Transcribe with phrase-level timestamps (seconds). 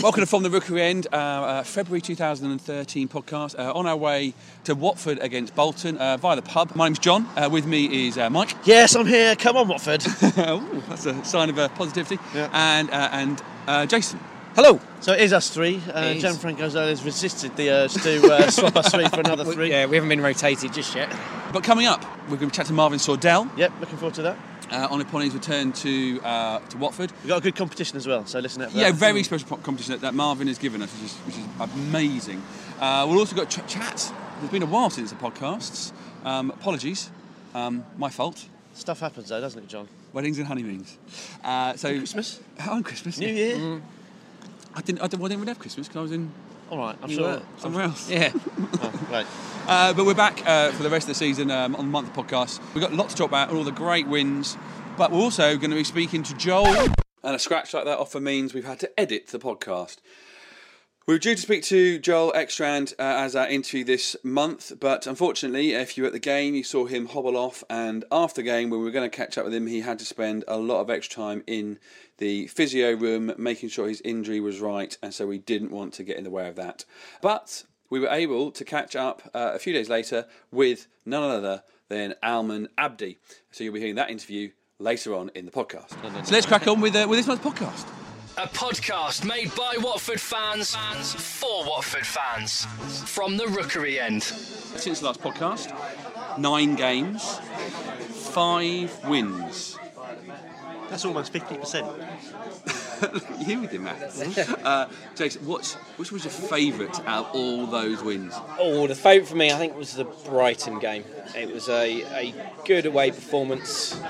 [0.00, 3.58] Welcome to From the Rookery End, uh, uh, February 2013 podcast.
[3.58, 6.76] Uh, on our way to Watford against Bolton uh, via the pub.
[6.76, 7.26] My name's John.
[7.36, 8.54] Uh, with me is uh, Mike.
[8.64, 9.34] Yes, I'm here.
[9.34, 10.06] Come on, Watford.
[10.38, 12.16] Ooh, that's a sign of uh, positivity.
[12.32, 12.48] Yeah.
[12.52, 14.20] And uh, and uh, Jason.
[14.54, 14.80] Hello.
[15.00, 15.82] So it is us three.
[15.92, 16.24] Uh, It is.
[16.24, 19.70] Gianfranco has resisted the urge to uh, swap us three for another three.
[19.70, 21.12] Yeah, we haven't been rotated just yet.
[21.52, 24.36] But coming up, we're going to chat to Marvin Sordell Yep, looking forward to that.
[24.70, 27.12] uh, on upon his return to uh, to Watford.
[27.22, 28.94] We've got a good competition as well, so listen out for Yeah, that.
[28.98, 31.44] very special competition that, that Marvin has given us, which is, which is
[31.88, 32.42] amazing.
[32.80, 34.12] Uh, we've also got ch- chat.
[34.40, 35.92] There's been a while since the podcasts.
[36.24, 37.10] Um, apologies,
[37.54, 38.46] um, my fault.
[38.74, 39.88] Stuff happens though, doesn't it, John?
[40.12, 40.96] Weddings and honeymoons.
[41.42, 42.40] Uh, so Christmas?
[42.68, 43.18] on Christmas.
[43.18, 43.26] New.
[43.28, 43.80] Year?
[44.74, 45.00] I didn't.
[45.02, 46.30] I didn't, well, I didn't really have Christmas because I was in
[46.70, 47.26] All right, I'm You sure.
[47.28, 47.42] were.
[47.56, 48.10] somewhere else.
[48.10, 48.32] Yeah.
[48.80, 49.26] Oh, right.
[49.66, 52.12] Uh, but we're back uh, for the rest of the season um, on the month
[52.14, 52.60] podcast.
[52.74, 54.56] We've got a lot to talk about, all the great wins,
[54.96, 56.88] but we're also going to be speaking to Joel.
[57.22, 59.96] And a scratch like that often means we've had to edit the podcast.
[61.06, 65.06] We were due to speak to Joel Ekstrand uh, as our interview this month, but
[65.06, 67.64] unfortunately, if you were at the game, you saw him hobble off.
[67.70, 69.98] And after the game, when we were going to catch up with him, he had
[70.00, 71.78] to spend a lot of extra time in
[72.18, 76.04] the physio room, making sure his injury was right, and so we didn't want to
[76.04, 76.84] get in the way of that.
[77.22, 81.62] But we were able to catch up uh, a few days later with none other
[81.88, 83.18] than Almen Abdi.
[83.50, 85.90] So you'll be hearing that interview later on in the podcast.
[86.26, 87.86] So let's crack on with, uh, with this month's podcast.
[88.36, 90.72] A podcast made by Watford fans
[91.14, 92.66] for Watford fans
[93.10, 94.22] from the Rookery end.
[94.22, 95.72] Since the last podcast,
[96.38, 97.38] nine games,
[98.30, 99.76] five wins.
[100.88, 103.42] That's almost 50%.
[103.46, 104.38] you with your maths.
[104.38, 108.34] uh, Jason, what's, which was your favourite out of all those wins?
[108.58, 111.04] Oh, the favourite for me, I think, was the Brighton game.
[111.36, 114.00] It was a, a good away performance.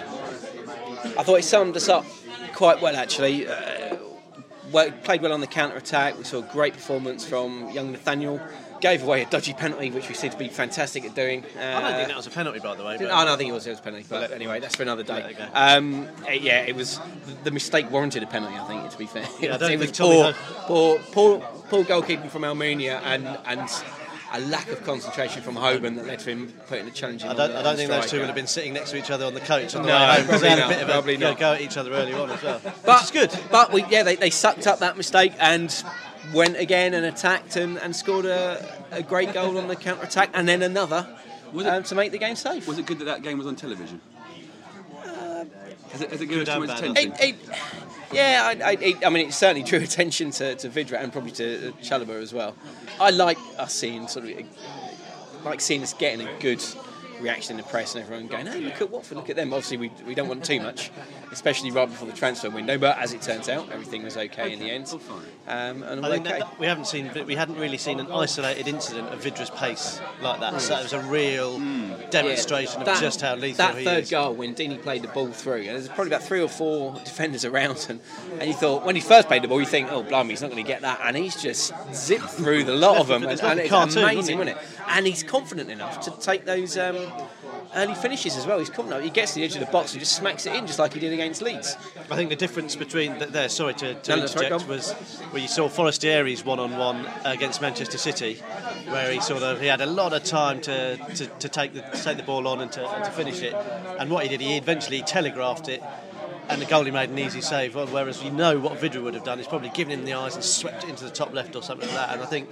[1.17, 2.05] I thought it summed us up
[2.55, 3.47] quite well, actually.
[3.47, 3.97] Uh,
[4.73, 6.19] well, played well on the counter attack.
[6.19, 8.41] We saw a great performance from young Nathaniel.
[8.81, 11.45] Gave away a dodgy penalty, which we seem to be fantastic at doing.
[11.57, 12.95] Uh, I don't think that was a penalty, by the way.
[12.95, 14.07] Oh, But no, I think it was, it was a penalty.
[14.09, 15.35] But anyway, that's for another day.
[15.53, 17.01] Um, uh, yeah, it was
[17.45, 18.57] the mistake warranted a penalty.
[18.57, 19.27] I think, to be fair.
[19.41, 20.33] Yeah, I it don't was think Tommy
[20.67, 23.69] poor, poor, poor, poor goalkeeping from Almunia and and
[24.35, 27.31] a lack of concentration from Hoban that led to him putting a challenge in.
[27.31, 29.11] I don't, the- I don't think those two would have been sitting next to each
[29.11, 30.83] other on the coach on the No, way home because they had a probably bit
[30.83, 31.39] of not, a probably know, not.
[31.39, 32.61] go at each other early on as well.
[32.85, 33.35] But is good.
[33.51, 35.75] But we, yeah, they, they sucked up that mistake and
[36.35, 40.31] went again and attacked and, and scored a, a great goal on the counter attack
[40.35, 41.07] and then another
[41.53, 42.67] Was it- um, to make the game safe.
[42.69, 44.01] Was it good that that game was on television?
[45.93, 47.13] has, it, has it given good us too much attention?
[47.13, 47.37] It, it,
[48.13, 51.31] yeah, I, I, it, I mean, it certainly drew attention to, to Vydra and probably
[51.33, 52.55] to Chalobah as well.
[53.01, 54.47] I like us seeing sort of,
[55.45, 56.63] like seeing us getting a good
[57.21, 59.53] reaction in the press and everyone going, hey, look at Watford, look at them.
[59.53, 60.91] Obviously, we, we don't want too much,
[61.33, 62.79] especially right before the transfer window.
[62.79, 64.93] But as it turns out, everything was okay in the end.
[65.47, 66.39] Um, and I all think okay.
[66.41, 70.41] that, we haven't seen we hadn't really seen an isolated incident of Vydra's pace like
[70.41, 70.61] that.
[70.61, 71.59] So it was a real
[72.11, 72.93] demonstration Yeah.
[72.95, 74.11] of just how lethal that he third is.
[74.11, 77.45] goal when Deeney played the ball through, and there's probably about three or four defenders
[77.45, 78.01] around, and,
[78.39, 80.51] and you thought when he first played the ball, you think, oh blimey, he's not
[80.51, 83.43] going to get that, and he's just zipped through the lot of them, and, It's
[83.43, 84.89] and it's cartoon, amazing, wasn't wasn't it?
[84.89, 86.77] And he's confident enough to take those.
[86.79, 86.97] Um,
[87.75, 88.59] Early finishes as well.
[88.59, 89.05] He's confident.
[89.05, 90.95] He gets to the edge of the box and just smacks it in, just like
[90.95, 91.77] he did against Leeds.
[92.11, 94.93] I think the difference between th- there, sorry to, to No, right, interject, was
[95.31, 98.37] where you saw Forestieri's one-on-one against Manchester City,
[98.89, 101.83] where he sort of he had a lot of time to, to, to take the
[102.03, 103.55] take the ball on and to, and to finish it.
[103.99, 105.83] And what he did, he eventually telegraphed it,
[106.49, 107.75] and the goalie made an easy save.
[107.75, 110.45] Whereas you know what Vydra would have done is probably given him the eyes and
[110.45, 112.15] swept it into the top left or something like that.
[112.15, 112.49] And I think.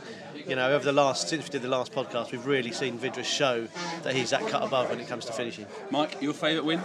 [0.47, 3.25] You know, over the last since we did the last podcast, we've really seen Vydra
[3.25, 3.67] show
[4.05, 5.67] that he's that cut above when it comes to finishing.
[5.91, 6.81] Mike, your favourite win?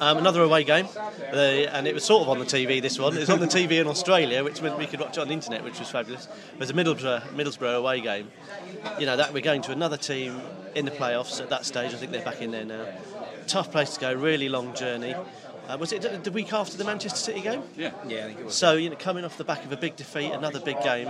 [0.00, 0.88] Um, another away game,
[1.30, 2.80] uh, and it was sort of on the TV.
[2.80, 5.20] This one, it was on the TV in Australia, which meant we could watch it
[5.20, 6.26] on the internet, which was fabulous.
[6.54, 8.30] It was a Middlesbrough, Middlesbrough away game.
[8.98, 10.40] You know that we're going to another team
[10.74, 11.92] in the playoffs at that stage.
[11.92, 12.86] I think they're back in there now.
[13.46, 15.14] Tough place to go, really long journey.
[15.68, 17.62] Uh, was it the- the week after the Manchester City game?
[17.76, 17.92] Yeah.
[18.06, 18.54] Yeah, I think it was.
[18.54, 21.08] So you know, coming off the back of a big defeat, another big game,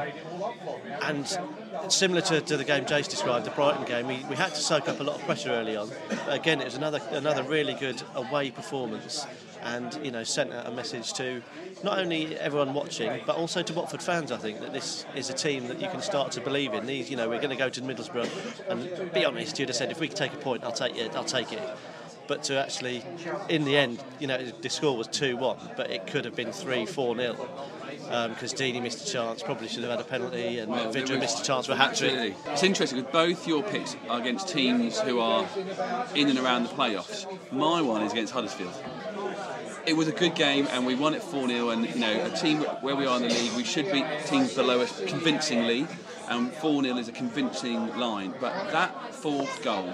[1.02, 1.38] and
[1.88, 4.88] similar to, to the game Jace described, the Brighton game, we, we had to soak
[4.88, 5.90] up a lot of pressure early on.
[6.08, 9.26] But again, it was another another really good away performance,
[9.62, 11.42] and you know, sent out a message to
[11.82, 14.30] not only everyone watching, but also to Watford fans.
[14.30, 16.86] I think that this is a team that you can start to believe in.
[16.86, 19.90] These, you know, we're going to go to Middlesbrough, and be honest, you'd have said
[19.90, 21.16] if we could take a point, I'll take it.
[21.16, 21.62] I'll take it.
[22.32, 23.04] But to actually,
[23.50, 26.50] in the end, you know, the score was 2 1, but it could have been
[26.50, 27.34] 3 4 0.
[27.84, 31.18] Because um, Deeney missed a chance, probably should have had a penalty, and Well, Vydra
[31.18, 32.34] missed a chance for a hat trick.
[32.46, 35.46] It's interesting because both your picks are against teams who are
[36.14, 37.26] in and around the playoffs.
[37.52, 38.72] My one is against Huddersfield.
[39.84, 41.68] it was a good game, and we won it 4 0.
[41.68, 44.54] And you know, a team where we are in the league, we should beat teams
[44.54, 45.86] below us convincingly.
[46.32, 48.32] And 4 0 is a convincing line.
[48.40, 49.92] But that fourth goal,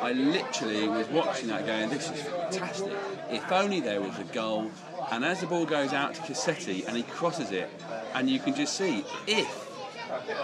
[0.00, 2.92] I literally was watching that going, this is fantastic.
[3.30, 4.72] If only there was a goal.
[5.12, 7.70] And as the ball goes out to Cassetti and he crosses it,
[8.14, 9.68] and you can just see, if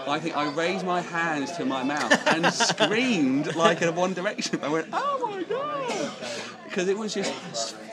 [0.07, 4.61] I think I raised my hands to my mouth and screamed like in one direction.
[4.63, 6.11] I went, oh my god!
[6.63, 7.33] Because it was just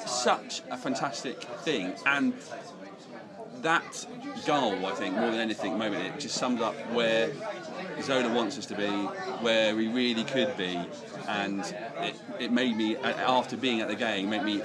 [0.06, 1.95] such a fantastic thing.
[2.06, 2.35] And
[3.62, 4.06] that
[4.47, 7.31] goal, I think, more than anything, moment, it just sums up where
[8.00, 10.81] Zola wants us to be, where we really could be,
[11.29, 11.61] and
[12.00, 14.61] it, it made me, after being at the game, made me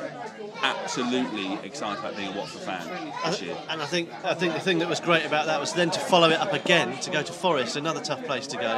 [0.64, 3.56] absolutely excited about being a Watford fan this year.
[3.70, 6.00] And I think I think the thing that was great about that was then to
[6.00, 8.78] follow it up again to go to Forest, another tough place to go,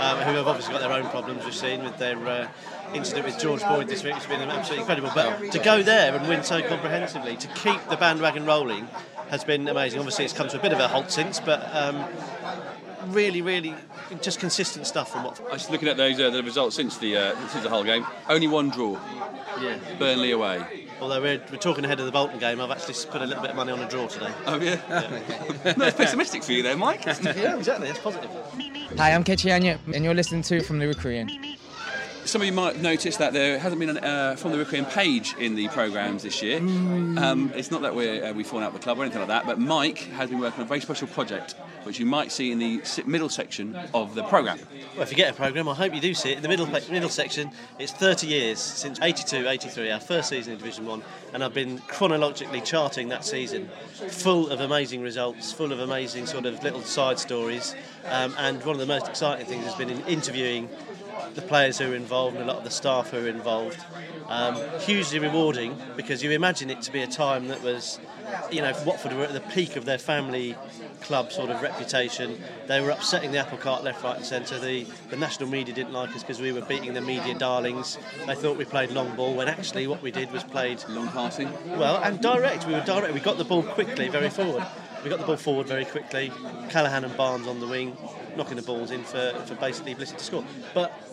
[0.00, 1.44] um, who have obviously got their own problems.
[1.44, 2.48] We've seen with their uh,
[2.94, 5.10] incident with George Boyd this week, it's been an absolutely incredible.
[5.14, 8.88] But to go there and win so comprehensively, to keep the bandwagon rolling,
[9.30, 9.98] has been amazing.
[10.00, 11.68] Obviously, it's come to a bit of a halt since, but.
[11.74, 12.04] Um,
[13.06, 13.74] Really, really,
[14.20, 15.40] just consistent stuff from what.
[15.48, 18.04] I was looking at those uh, the results since the uh, since the whole game.
[18.28, 18.98] Only one draw,
[19.62, 19.78] Yeah.
[19.98, 20.86] Burnley away.
[21.00, 23.50] Although we're, we're talking ahead of the Bolton game, I've actually put a little bit
[23.52, 24.30] of money on a draw today.
[24.46, 24.74] Oh yeah,
[25.78, 27.04] no, it's pessimistic for you there, Mike.
[27.06, 27.88] yeah, exactly.
[27.88, 28.30] It's positive.
[28.98, 31.30] Hi, I'm Kechi Anya, and you're listening to From the Rookery End.
[32.28, 35.34] Some of you might notice that there hasn't been an, uh, from the Requiem page
[35.38, 36.58] in the programmes this year.
[36.58, 39.28] Um, it's not that we're, uh, we've fallen out with the club or anything like
[39.28, 41.54] that, but Mike has been working on a very special project,
[41.84, 44.58] which you might see in the middle section of the programme.
[44.92, 46.36] Well, if you get a programme, I hope you do see it.
[46.36, 50.58] In the middle middle section, it's 30 years since 82 83, our first season in
[50.58, 51.02] Division 1,
[51.32, 53.70] and I've been chronologically charting that season,
[54.10, 57.74] full of amazing results, full of amazing sort of little side stories.
[58.04, 60.68] Um, and one of the most exciting things has been in interviewing
[61.34, 63.78] the players who are involved and a lot of the staff who are involved.
[64.28, 67.98] Um, hugely rewarding because you imagine it to be a time that was,
[68.50, 70.54] you know, Watford were at the peak of their family
[71.00, 72.38] club sort of reputation.
[72.66, 74.58] They were upsetting the apple cart left, right, and centre.
[74.58, 77.98] The, the national media didn't like us because we were beating the media darlings.
[78.26, 81.50] They thought we played long ball when actually what we did was played Long passing.
[81.78, 82.66] well and direct.
[82.66, 83.14] We were direct.
[83.14, 84.66] We got the ball quickly, very forward.
[85.04, 86.32] We got the ball forward very quickly.
[86.70, 87.96] Callaghan and Barnes on the wing,
[88.36, 90.44] knocking the balls in for, for basically Blissett to score.
[90.74, 91.07] But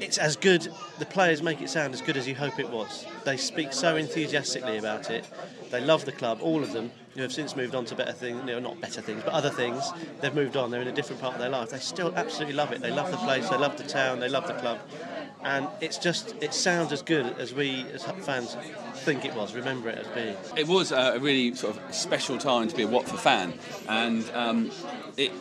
[0.00, 0.72] it's as good.
[0.98, 3.06] The players make it sound as good as you hope it was.
[3.24, 5.24] They speak so enthusiastically about it.
[5.70, 8.40] They love the club, all of them, who have since moved on to better things.
[8.40, 9.90] You know, not better things, but other things.
[10.20, 10.70] They've moved on.
[10.70, 11.70] They're in a different part of their life.
[11.70, 12.80] They still absolutely love it.
[12.80, 13.48] They love the place.
[13.48, 14.20] They love the town.
[14.20, 14.78] They love the club.
[15.44, 18.56] And it's just, it sounds as good as we as fans
[19.02, 19.54] think it was.
[19.54, 20.36] Remember it as being.
[20.56, 23.52] It was a really sort of special time to be a Watford fan,
[23.88, 24.70] and um,
[25.16, 25.32] it,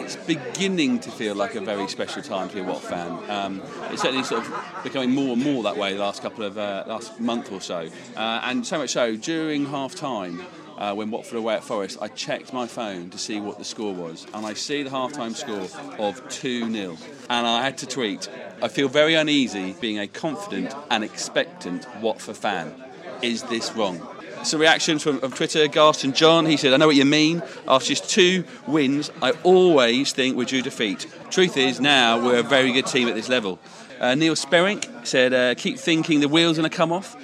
[0.00, 3.30] it's beginning to feel like a very special time to be a Watford fan.
[3.30, 6.58] Um, it's certainly sort of becoming more and more that way the last couple of
[6.58, 10.44] uh, last month or so, uh, and so much so during half time.
[10.78, 13.94] Uh, when Watford away at Forest, I checked my phone to see what the score
[13.94, 15.68] was, and I see the half-time score
[15.98, 16.96] of 2 0.
[17.30, 18.28] And I had to tweet,
[18.62, 22.74] I feel very uneasy being a confident and expectant Watford fan.
[23.22, 24.06] Is this wrong?
[24.44, 27.42] So reactions from, from Twitter, Garston John, he said, I know what you mean.
[27.66, 31.06] After just two wins, I always think we're due defeat.
[31.30, 33.58] Truth is, now we're a very good team at this level.
[33.98, 37.16] Uh, Neil Sperink said, uh, keep thinking the wheels are going to come off,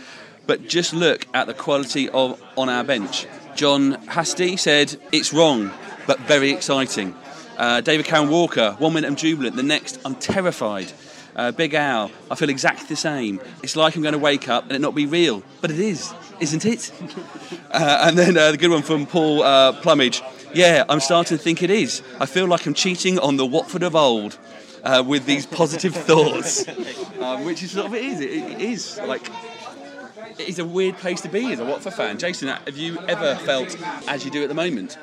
[0.47, 3.27] but just look at the quality of on our bench.
[3.55, 5.71] John Hasty said, it's wrong,
[6.07, 7.15] but very exciting.
[7.57, 10.93] Uh, David Karen Walker, one minute I'm jubilant, the next I'm terrified.
[11.35, 13.41] Uh, Big Al, I feel exactly the same.
[13.63, 16.13] It's like I'm going to wake up and it not be real, but it is,
[16.41, 16.93] isn't it?
[17.71, 20.23] uh, and then uh, the good one from Paul uh, Plumage.
[20.55, 22.03] Yeah, I'm starting to think it is.
[22.21, 24.39] I feel like I'm cheating on the Watford of old
[24.85, 26.69] uh, with these positive thoughts,
[27.19, 28.21] um, which is sort of it is.
[28.21, 29.27] It, it is like
[30.43, 32.19] it is a weird place to be as a Watford fan.
[32.19, 33.77] Jason, have you ever felt
[34.09, 34.99] as you do at the moment?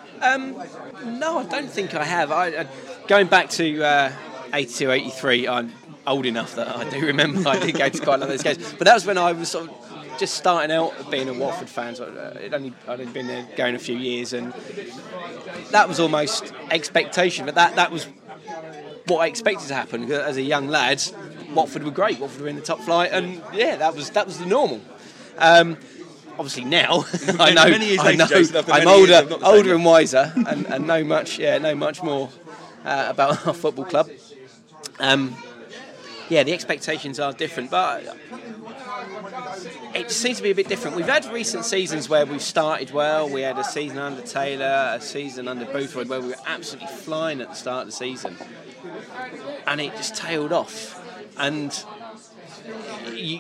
[1.05, 2.31] No, I don't think I have.
[2.31, 2.67] I, I
[3.07, 4.11] going back to uh,
[4.53, 5.71] 82, 83, I'm
[6.05, 8.43] old enough that I do remember I did go to quite a lot of those
[8.43, 8.73] games.
[8.73, 11.95] But that was when I was sort of just starting out being a Watford fan.
[11.95, 14.53] So uh, it only I'd only been there going a few years, and
[15.71, 17.45] that was almost expectation.
[17.45, 18.07] But that that was
[19.07, 21.01] what I expected to happen as a young lad.
[21.53, 22.19] Watford were great.
[22.19, 24.81] Watford were in the top flight, and yeah, that was that was the normal.
[25.39, 25.77] Um,
[26.37, 27.05] obviously now
[27.39, 30.33] I know, I know Jason, I'm years, older, I'm not the same older and wiser,
[30.35, 32.29] and, and know much, yeah, know much more
[32.85, 34.09] uh, about our football club.
[34.99, 35.35] Um,
[36.29, 38.15] yeah, the expectations are different, but
[39.95, 40.95] it seems to be a bit different.
[40.95, 43.27] We've had recent seasons where we've started well.
[43.27, 47.41] We had a season under Taylor, a season under Boothroyd, where we were absolutely flying
[47.41, 48.37] at the start of the season,
[49.65, 51.03] and it just tailed off.
[51.37, 51.73] And
[53.13, 53.39] you,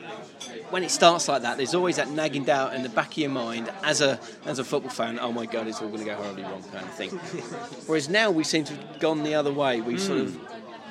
[0.71, 3.29] when it starts like that, there's always that nagging doubt in the back of your
[3.29, 5.19] mind as a as a football fan.
[5.19, 7.09] Oh my God, it's all going to go horribly wrong, kind of thing.
[7.87, 9.81] Whereas now we seem to have gone the other way.
[9.81, 10.37] We've sort of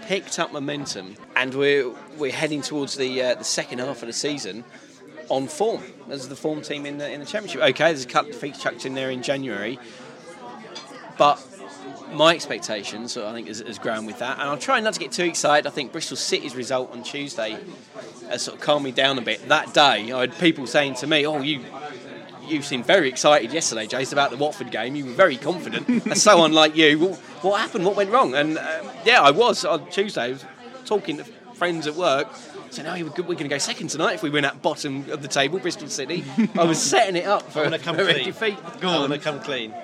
[0.02, 4.12] picked up momentum, and we're we're heading towards the uh, the second half of the
[4.12, 4.64] season
[5.28, 7.62] on form as the form team in the in the championship.
[7.62, 9.78] Okay, there's a couple of defeats chucked in there in January,
[11.16, 11.36] but
[12.12, 14.38] my expectations, I think, has, has grown with that.
[14.38, 15.66] And I'll try not to get too excited.
[15.66, 17.58] I think Bristol City's result on Tuesday
[18.28, 19.48] has sort of calmed me down a bit.
[19.48, 21.64] That day, I had people saying to me, "Oh, you."
[22.46, 24.96] You seemed very excited yesterday, Jace, about the Watford game.
[24.96, 25.86] You were very confident.
[26.06, 26.98] That's so unlike you.
[26.98, 27.84] Well, what happened?
[27.84, 28.34] What went wrong?
[28.34, 30.22] And um, yeah, I was on Tuesday.
[30.22, 30.46] I was
[30.86, 32.26] talking to friends at work,
[32.70, 35.28] so now we're going to go second tonight if we win at bottom of the
[35.28, 36.24] table, Bristol City."
[36.58, 38.24] I was setting it up for, I'm to come for a clean.
[38.24, 38.56] defeat.
[38.80, 39.02] Go on.
[39.02, 39.74] I'm going to come clean.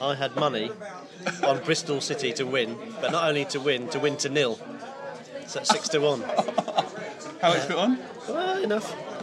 [0.00, 0.70] I had money
[1.42, 4.58] on Bristol City to win, but not only to win, to win to nil.
[5.46, 6.22] So that's six to one.
[7.40, 7.98] How it's put on?
[8.28, 8.92] Well, enough.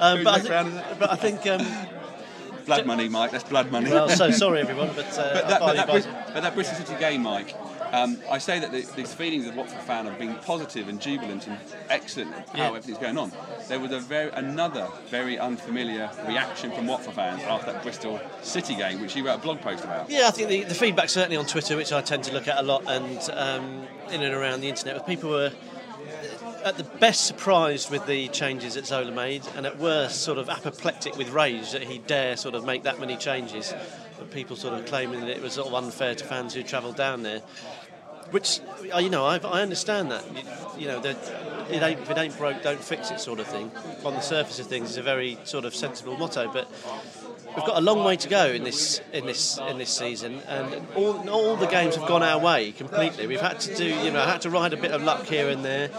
[0.00, 1.66] um, but, I think, but I think, um,
[2.66, 3.30] Blood money, Mike.
[3.32, 3.90] That's blood money.
[3.90, 7.22] well, so sorry everyone, but, uh, But that, but, that, but that Bristol City game,
[7.22, 7.54] Mike,
[7.92, 11.46] um, I say that the, these feelings of Watford fan of being positive and jubilant
[11.46, 11.58] and
[11.88, 12.66] excellent of how Yeah.
[12.68, 13.32] everything's going on.
[13.68, 18.74] There was a very another very unfamiliar reaction from Watford fans after that Bristol City
[18.74, 20.10] game, which you wrote a blog post about.
[20.10, 22.58] Yeah, I think the, the feedback certainly on Twitter, which I tend to look at
[22.58, 25.52] a lot, and um, in and around the internet, with people were
[26.64, 30.48] at the best surprised with the changes that Zola made, and at worst sort of
[30.48, 33.74] apoplectic with rage that he dare sort of make that many changes.
[34.18, 36.96] But people sort of claiming that it was sort of unfair to fans who travelled
[36.96, 37.42] down there.
[38.32, 38.60] Which,
[38.92, 40.24] uh, you know, I've, I understand that.
[40.34, 40.42] You,
[40.82, 41.16] you know, that
[41.70, 43.70] it ain't, if it ain't broke, don't fix it sort of thing.
[44.04, 46.68] On the surface of things, is a very sort of sensible motto, but
[47.54, 50.86] we've got a long way to go in this in this in this season, and
[50.94, 53.26] all all the games have gone our way completely.
[53.26, 55.64] We've had to do, you know, had to ride a bit of luck here and
[55.64, 55.90] there.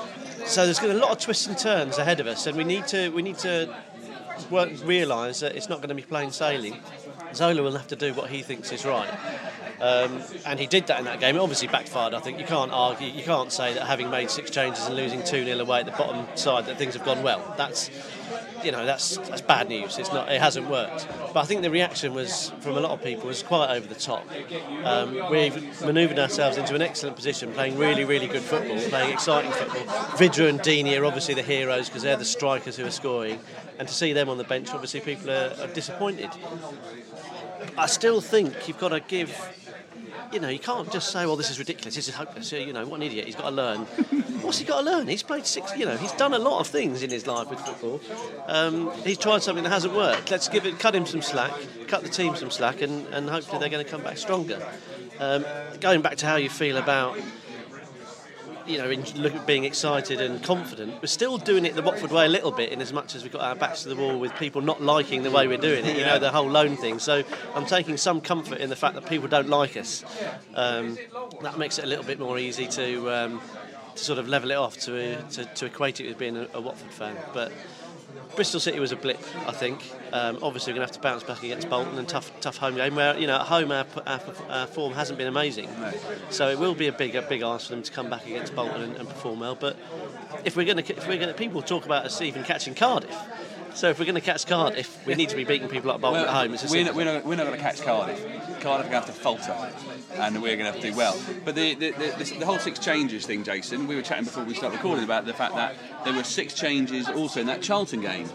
[0.45, 2.57] So there's going to be a lot of twists and turns ahead of us, and
[2.57, 3.73] we need to we need to
[4.49, 6.79] work, realise that it's not going to be plain sailing.
[7.33, 9.09] Zola will have to do what he thinks is right.
[9.83, 11.35] Um, and he did that in that game.
[11.35, 12.13] It obviously backfired.
[12.13, 15.21] I think you can't argue, you can't say that having made six changes and losing
[15.25, 17.53] two 0 away at the bottom side that things have gone well.
[17.57, 17.89] That's
[18.63, 19.97] you know that's that's bad news.
[19.97, 20.31] It's not.
[20.31, 21.05] It hasn't worked.
[21.33, 23.95] But I think the reaction was from a lot of people was quite over the
[23.95, 24.25] top.
[24.85, 29.51] Um, we've manoeuvred ourselves into an excellent position, playing really really good football, playing exciting
[29.51, 29.83] football.
[30.17, 33.37] Vydra and Deeney are obviously the heroes because they're the strikers who are scoring,
[33.79, 36.29] and to see them on the bench, obviously people are, are disappointed.
[37.77, 39.35] I still think you've got to give.
[40.31, 41.95] You know, you can't just say, "Well, this is ridiculous.
[41.95, 43.25] This is hopeless." You know, what an idiot.
[43.25, 43.79] He's got to learn.
[44.41, 45.07] What's he got to learn?
[45.07, 45.75] He's played six.
[45.77, 48.01] You know, he's done a lot of things in his life with football.
[48.47, 50.31] Um, he's tried something that hasn't worked.
[50.31, 51.53] Let's give it, cut him some slack,
[51.87, 54.61] cut the team some slack, and, and hopefully they're going to come back stronger.
[55.19, 55.45] Um,
[55.79, 57.17] going back to how you feel about
[58.65, 61.01] you know, in look, being excited and confident.
[61.01, 63.31] We're still doing it the Watford way a little bit, in as much as we've
[63.31, 65.97] got our backs to the wall with people not liking the way we're doing it.
[65.97, 66.99] You know, the whole loan thing.
[66.99, 67.23] So
[67.55, 70.03] I'm taking some comfort in the fact that people don't like us.
[70.55, 70.97] Um,
[71.41, 73.41] that makes it a little bit more easy to um,
[73.95, 76.61] to sort of level it off to, to to equate it with being a, a
[76.61, 77.15] Watford fan.
[77.33, 77.51] But
[78.35, 79.83] Bristol City was a blip, I think.
[80.11, 82.75] Um, obviously, we're going to have to bounce back against Bolton and tough, tough home
[82.75, 82.95] game.
[82.95, 85.69] Where you know, at home our, our, our form hasn't been amazing,
[86.29, 88.55] so it will be a big, a big ask for them to come back against
[88.55, 89.55] Bolton and, and perform well.
[89.55, 89.77] But
[90.45, 93.12] if we're going to, if we're going to, people talk about us even catching Cardiff.
[93.75, 96.21] So if we're going to catch Cardiff, we need to be beating people like Bolton
[96.21, 96.53] Well, at home.
[96.53, 98.19] It's we're, not, we're, not, we're not going to catch Cardiff.
[98.61, 99.55] Cardiff are going to have to falter,
[100.13, 101.19] and we're going to have to do well.
[101.43, 104.53] But the, the, the, the whole six changes thing, Jason, we were chatting before we
[104.53, 108.29] started recording about the fact that there were six changes also in that Charlton game.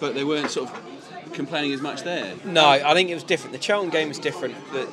[0.00, 2.34] But they weren't sort of complaining as much there.
[2.44, 3.52] No, I think it was different.
[3.52, 4.54] The Charlton game was different.
[4.72, 4.88] The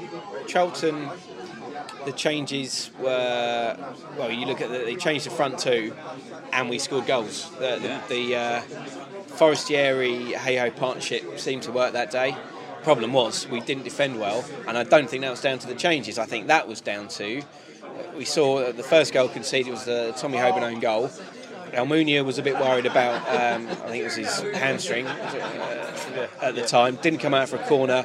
[0.48, 1.10] Charlton,
[2.10, 3.78] the changes were
[4.18, 4.32] well.
[4.32, 5.94] You look at the, they changed the front two,
[6.52, 7.50] and we scored goals.
[7.52, 8.08] The, the, Yeah.
[8.08, 8.62] the uh,
[9.38, 12.36] Forestieri Geijo partnership seemed to work that day.
[12.84, 15.76] Problem was we didn't defend well, and I don't think that was down to the
[15.76, 16.18] changes.
[16.18, 17.44] I think that was down to
[18.16, 21.10] we saw the first goal conceded was the Tommy Hoban own goal.
[21.74, 26.56] Almunia was a bit worried about, um, I think it was his hamstring uh, at
[26.56, 26.96] the time.
[26.98, 28.04] Didn't come out for a corner.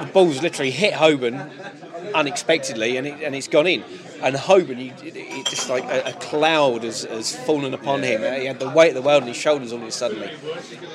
[0.00, 1.50] The ball's literally hit Hoban
[2.14, 3.84] unexpectedly, and, it, and it's gone in.
[4.22, 8.22] And Hoban, you, it, it just like a, a cloud has, has fallen upon him.
[8.40, 10.30] He had the weight of the world on his shoulders all of a sudden,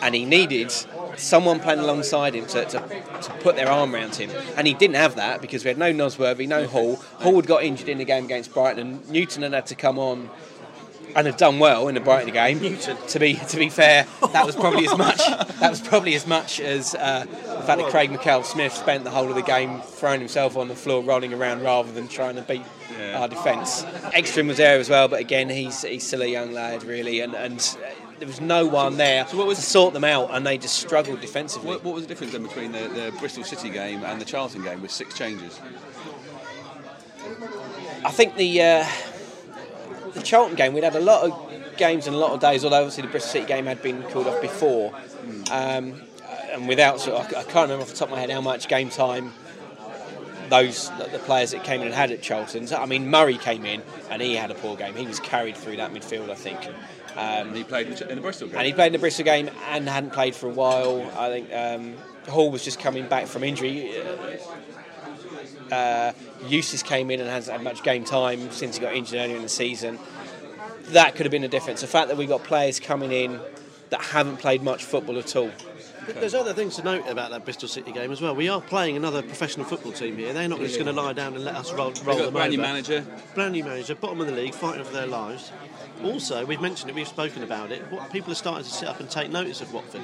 [0.02, 0.74] and he needed
[1.18, 2.80] someone playing alongside him to, to,
[3.22, 4.32] to put their arm around him.
[4.58, 6.96] And he didn't have that because we had no Nosworthy, no Hall.
[7.20, 10.00] Hall had got injured in the game against Brighton, and Newton had had to come
[10.00, 10.30] on
[11.16, 12.60] and have done well in the Brighton game.
[12.62, 12.98] Newton.
[13.10, 16.60] To be to be fair, that was probably as much that was probably as much
[16.60, 20.56] as uh, the fact that Craig Mackail-Smith spent the whole of the game throwing himself
[20.58, 22.64] on the floor, rolling around rather than trying to beat
[23.16, 23.84] our defence.
[24.14, 27.34] Ekstrand was there as well, but again, he's he's still a young lad really, and
[27.36, 27.78] and
[28.20, 30.78] there was no one there So what was- to sort them out, and they just
[30.78, 31.68] struggled defensively.
[31.70, 34.62] What, what was the difference then between the, the Bristol City game and the Charlton
[34.64, 35.60] game with six changes?
[38.06, 38.86] I think the uh,
[40.14, 42.64] the Charlton game, we'd had a lot of games and a lot of days.
[42.64, 44.94] Although obviously the Bristol City game had been called off before,
[45.52, 46.02] um,
[46.52, 48.68] and without sort of, I can't remember off the top of my head how much
[48.68, 49.34] game time
[50.50, 52.68] those the players that came in and had at Charlton.
[52.74, 54.96] I mean, Murray came in and he had a poor game.
[54.96, 56.60] He was carried through that midfield, I think.
[57.16, 58.58] Um, And he played in the, in the Bristol game.
[58.58, 61.10] and he played in the Bristol game and hadn't played for a while.
[61.18, 61.96] I think um,
[62.30, 63.94] Hall was just coming back from injury.
[65.72, 66.12] Uh,
[66.48, 69.42] Eustace came in and hasn't had much game time since he got injured earlier in
[69.42, 69.98] the season.
[70.90, 71.82] That could have been a difference.
[71.82, 73.40] The fact that we've got players coming in
[73.90, 75.52] that haven't played much football at all.
[76.08, 78.36] There's other things to note about that Bristol City game as well.
[78.36, 80.34] We are playing another professional football team here.
[80.34, 82.24] They're not just going to lie down and let us roll, roll They've got a
[82.24, 83.06] them brand new manager.
[83.36, 85.52] brand new manager, bottom of the league, fighting for their lives.
[86.04, 87.82] Also, we've mentioned it, we've spoken about it.
[87.92, 90.02] What people are starting to sit up and take notice of Watford,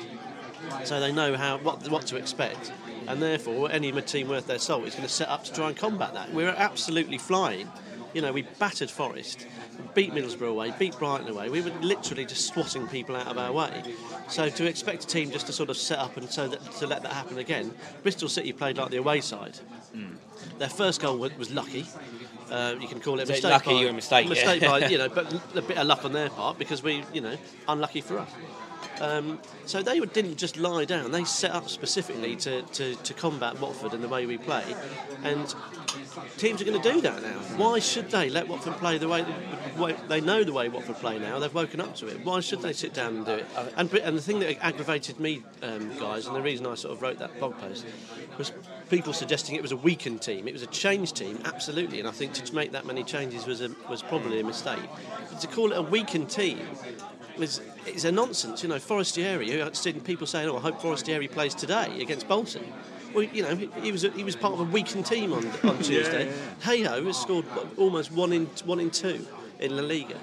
[0.84, 2.72] so they know how what what to expect,
[3.08, 5.78] and therefore any team worth their salt is going to set up to try and
[5.78, 6.34] combat that.
[6.34, 7.70] We're absolutely flying.
[8.14, 9.46] You know, we battered Forest,
[9.94, 11.50] beat Middlesbrough away, beat Brighton away.
[11.50, 13.84] We were literally just swatting people out of our way.
[14.28, 16.88] So to expect a team just to sort of set up and so that to
[16.88, 17.74] let that happen again,
[18.04, 19.60] Bristol City played like the away side.
[20.58, 21.86] Their first goal was, was lucky.
[22.50, 23.52] Uh, you can call it a mistake.
[23.52, 24.68] lucky by, a mistake, Mistake yeah.
[24.70, 27.36] by you know, but a bit of luck on their part because we, you know,
[27.68, 28.30] unlucky for us.
[29.02, 33.60] Um, so they didn't just lie down; they set up specifically to, to, to combat
[33.60, 34.64] Watford and the way we play.
[35.24, 35.54] And
[36.38, 37.40] teams are going to do that now.
[37.58, 39.26] Why should they let Watford play the way,
[39.76, 41.40] the way they know the way Watford play now?
[41.40, 42.24] They've woken up to it.
[42.26, 43.46] Why should they sit down and do it?
[43.76, 47.02] And, and the thing that aggravated me, um, guys, and the reason I sort of
[47.02, 47.86] wrote that blog post
[48.38, 48.52] was
[48.90, 50.48] people suggesting it was a weakened team.
[50.48, 52.00] It was a changed team, absolutely.
[52.00, 54.80] And I think to make that many changes was a, was probably a mistake.
[55.30, 56.60] But to call it a weakened team
[57.38, 57.62] was
[57.96, 58.64] is a nonsense.
[58.64, 59.62] You know, Forestieri.
[59.62, 62.64] I've seen people saying, "Oh, I hope Forestieri plays today against Bolton."
[63.14, 66.32] Well, you know, he, was he was part of a weakened team on on Tuesday.
[66.62, 67.46] Geijo has scored
[67.78, 69.26] almost one in one in two
[69.60, 70.18] in La Liga.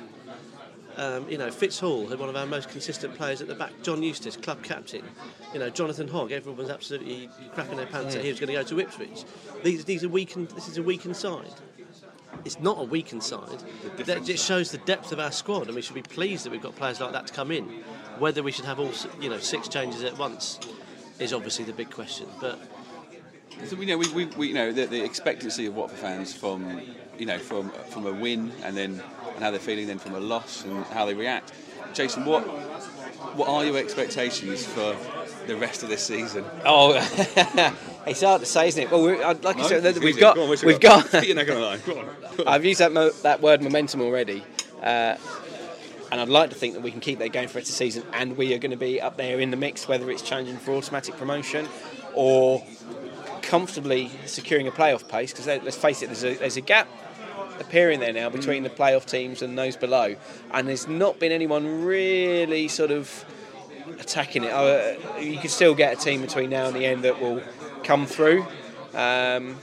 [0.97, 3.73] Um, you know, Fitz Hall one of our most consistent players at the back.
[3.83, 5.03] John Eustace, club captain.
[5.53, 6.31] You know, Jonathan Hogg.
[6.31, 9.25] Everyone was absolutely crapping their pants that he was going to go to Ipswich.
[9.63, 10.51] These these are weakened.
[10.51, 11.53] This is a weakened side.
[12.45, 13.63] It's not a weakened side.
[13.99, 16.63] That it shows the depth of our squad, and we should be pleased that we've
[16.63, 17.65] got players like that to come in.
[18.19, 20.61] Whether we should have all you know six changes at once
[21.19, 22.27] is obviously the big question.
[22.41, 22.59] But
[23.65, 26.81] So we know we, we, we you know the, the expectancy of Watford fans from
[27.19, 29.03] you know from from a win and then
[29.35, 31.53] and how they're feeling then from a loss and how they react.
[31.93, 32.43] Jason, what
[33.37, 34.95] what are your expectations for
[35.47, 36.45] the rest of this season?
[36.65, 36.93] Oh,
[38.07, 38.91] it's hard to say, isn't it?
[38.91, 41.13] Well, we're, uh, like I said, we've got, Go on, we've got.
[41.27, 41.79] You're not going to lie.
[41.79, 42.09] Go on.
[42.47, 44.43] I've used that mo- that word momentum already,
[44.83, 45.17] uh,
[46.11, 47.75] and I'd like to think that we can keep that going for the rest of
[47.75, 50.23] the season, and we are going to be up there in the mix, whether it's
[50.23, 51.69] challenging for automatic promotion
[52.15, 52.65] or
[53.43, 55.33] comfortably securing a playoff place.
[55.33, 56.89] Because let's face it, there's a, there's a gap
[57.61, 60.17] appearing there now between the playoff teams and those below,
[60.53, 63.25] and there's not been anyone really sort of
[63.99, 64.53] attacking it.
[64.53, 67.43] Uh, you can still get a team between now and the end that will
[67.83, 68.43] come through.
[68.95, 69.57] Um,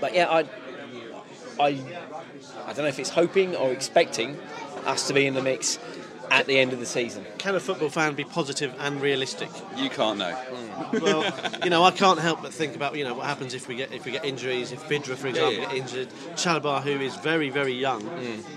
[0.00, 0.40] but yeah, I,
[1.60, 1.66] I,
[2.66, 4.38] I don't know if it's hoping or expecting
[4.86, 5.78] us to be in the mix
[6.30, 7.24] at the end of the season.
[7.38, 9.48] can a football fan be positive and realistic?
[9.76, 10.36] You can't know.
[11.00, 11.32] well,
[11.64, 13.92] you know, I can't help but think about you know what happens if we get
[13.92, 14.72] if we get injuries.
[14.72, 15.66] If Vydra, for example, yeah.
[15.66, 18.06] get injured, Chalobah, who is very very young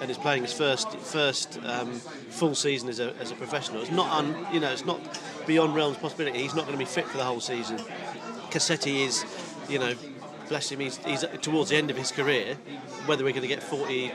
[0.02, 3.92] and is playing his first first um, full season as a, as a professional, it's
[3.92, 5.00] not un, you know it's not
[5.46, 6.40] beyond realms possibility.
[6.40, 7.78] He's not going to be fit for the whole season.
[8.52, 9.26] Cassetti is,
[9.70, 9.94] you know,
[10.50, 12.56] bless him, he's, he's towards the end of his career.
[13.06, 14.12] Whether we're going to get 40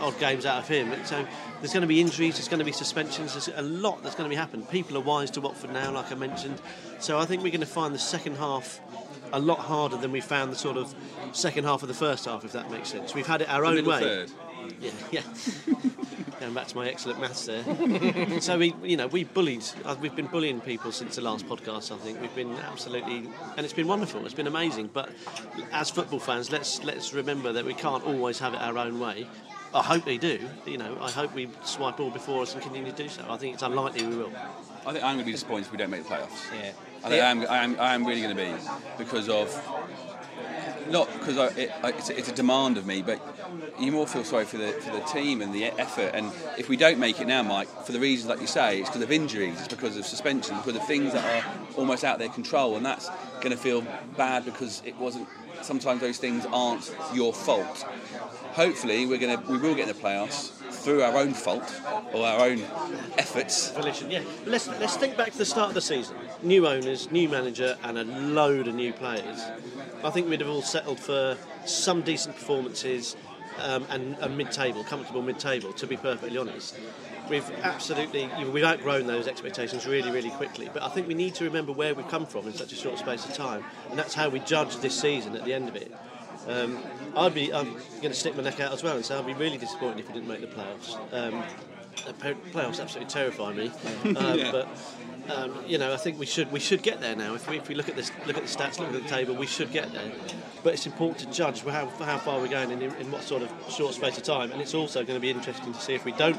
[0.00, 1.26] odd games out of him, so
[1.60, 4.28] there's going to be injuries, there's going to be suspensions, there's a lot that's going
[4.28, 4.66] to be happening.
[4.66, 6.60] People are wise to Watford now, like I mentioned.
[6.98, 8.80] So I think we're going to find the second half
[9.32, 10.94] a lot harder than we found the sort of
[11.32, 13.14] second half of the first half, if that makes sense.
[13.14, 14.00] We've had it our The own way.
[14.00, 14.30] third.
[14.80, 15.22] Yeah, yeah.
[16.40, 18.40] Going back to my excellent maths there.
[18.40, 19.62] so we, you know, we bullied.
[19.84, 21.92] uh, We've been bullying people since the last podcast.
[21.92, 24.24] I think we've been absolutely, and it's been wonderful.
[24.24, 24.88] It's been amazing.
[24.92, 25.10] But
[25.70, 29.26] as football fans, let's let's remember that we can't always have it our own way.
[29.72, 30.40] I hope they do.
[30.66, 33.24] You know, I hope we swipe all before us and continue to do so.
[33.28, 34.32] I think it's unlikely we will.
[34.86, 36.52] I think I'm going to be disappointed if we don't make the playoffs.
[36.52, 36.72] Yeah.
[37.04, 38.52] I think I am, I am, I am really going to be
[38.98, 39.48] because of
[40.90, 43.20] not because I, it, it's, a, it's a demand of me, but
[43.78, 46.10] you more feel sorry for the for the team and the effort.
[46.14, 48.88] And if we don't make it now, Mike, for the reasons like you say, it's
[48.88, 52.20] because of injuries, it's because of suspension, because of things that are almost out of
[52.20, 53.08] their control, and that's
[53.40, 53.82] going to feel
[54.16, 55.28] bad because it wasn't.
[55.62, 57.84] Sometimes those things aren't your fault.
[58.52, 61.80] Hopefully, we're going to we will get in the playoffs through our own fault
[62.12, 62.60] or our own
[63.18, 63.70] efforts.
[63.72, 64.22] Volition, yeah.
[64.46, 66.16] Let's let's think back to the start of the season.
[66.42, 69.40] New owners, new manager, and a load of new players.
[70.02, 71.36] I think we'd have all settled for
[71.66, 73.16] some decent performances
[73.60, 75.72] um, and a mid-table, comfortable mid-table.
[75.74, 76.78] To be perfectly honest,
[77.28, 80.70] we've absolutely we've outgrown those expectations really, really quickly.
[80.72, 82.98] But I think we need to remember where we've come from in such a short
[82.98, 85.92] space of time, and that's how we judge this season at the end of it.
[86.48, 86.82] Um,
[87.16, 89.34] I'd be I'm going to stick my neck out as well and say I'd be
[89.34, 90.94] really disappointed if we didn't make the playoffs.
[91.12, 91.42] Um,
[92.06, 92.12] the
[92.52, 93.70] playoffs absolutely terrify me,
[94.16, 94.50] um, Yeah.
[94.52, 94.68] but
[95.34, 97.34] um, you know I think we should we should get there now.
[97.34, 99.34] If we, if we look at this look at the stats, look at the table,
[99.34, 100.10] we should get there.
[100.62, 103.50] But it's important to judge how, how far we're going in, in what sort of
[103.70, 106.12] short space of time, and it's also going to be interesting to see if we
[106.12, 106.38] don't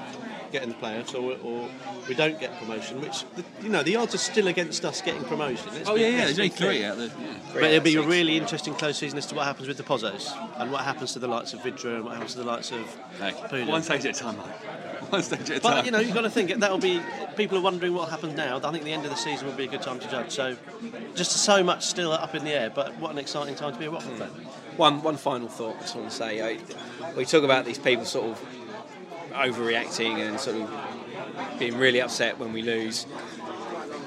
[0.52, 1.70] get in the playoffs or, or
[2.08, 3.02] we don't get promotion.
[3.02, 3.24] Which
[3.62, 5.70] you know the odds are still against us getting promotion.
[5.74, 6.18] Let's Oh be- yeah, yeah.
[6.26, 7.08] let's There's only three out there.
[7.08, 7.34] Yeah.
[7.54, 10.32] But it'll be a really interesting close season as to what happens with the Pozzos
[10.60, 12.80] and what happens to the likes of Vydra and what happens to the likes of
[13.20, 13.68] Hey, Poodle.
[13.72, 14.46] one stage at a time, mate.
[15.12, 15.62] One stage at a time.
[15.74, 17.02] But you know, you've got to think that'll be.
[17.36, 18.62] People are wondering what happens now.
[18.64, 20.32] I think the end of the season will be a good time to judge.
[20.32, 20.56] So,
[21.16, 22.70] just so much still up in the air.
[22.70, 24.30] But what an exciting time to be a Watford fan.
[24.78, 26.42] One one final thought I just want to say.
[26.42, 26.60] I,
[27.18, 28.46] we talk about these people sort of
[29.32, 30.70] overreacting and sort of
[31.60, 33.06] being really upset when we lose.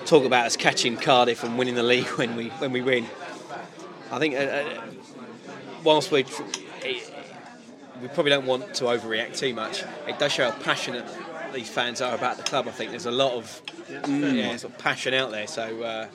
[0.06, 3.06] Talk about us catching Cardiff and winning the league when we when we win.
[4.10, 4.82] I think uh, uh,
[5.82, 6.24] whilst we
[8.02, 11.06] we probably don't want to overreact too much, it does show how passionate
[11.52, 12.68] these fans are about the club.
[12.68, 13.62] I think there's a lot of
[14.08, 15.46] yeah, sort of passion out there.
[15.46, 15.82] So.
[15.82, 16.06] Uh,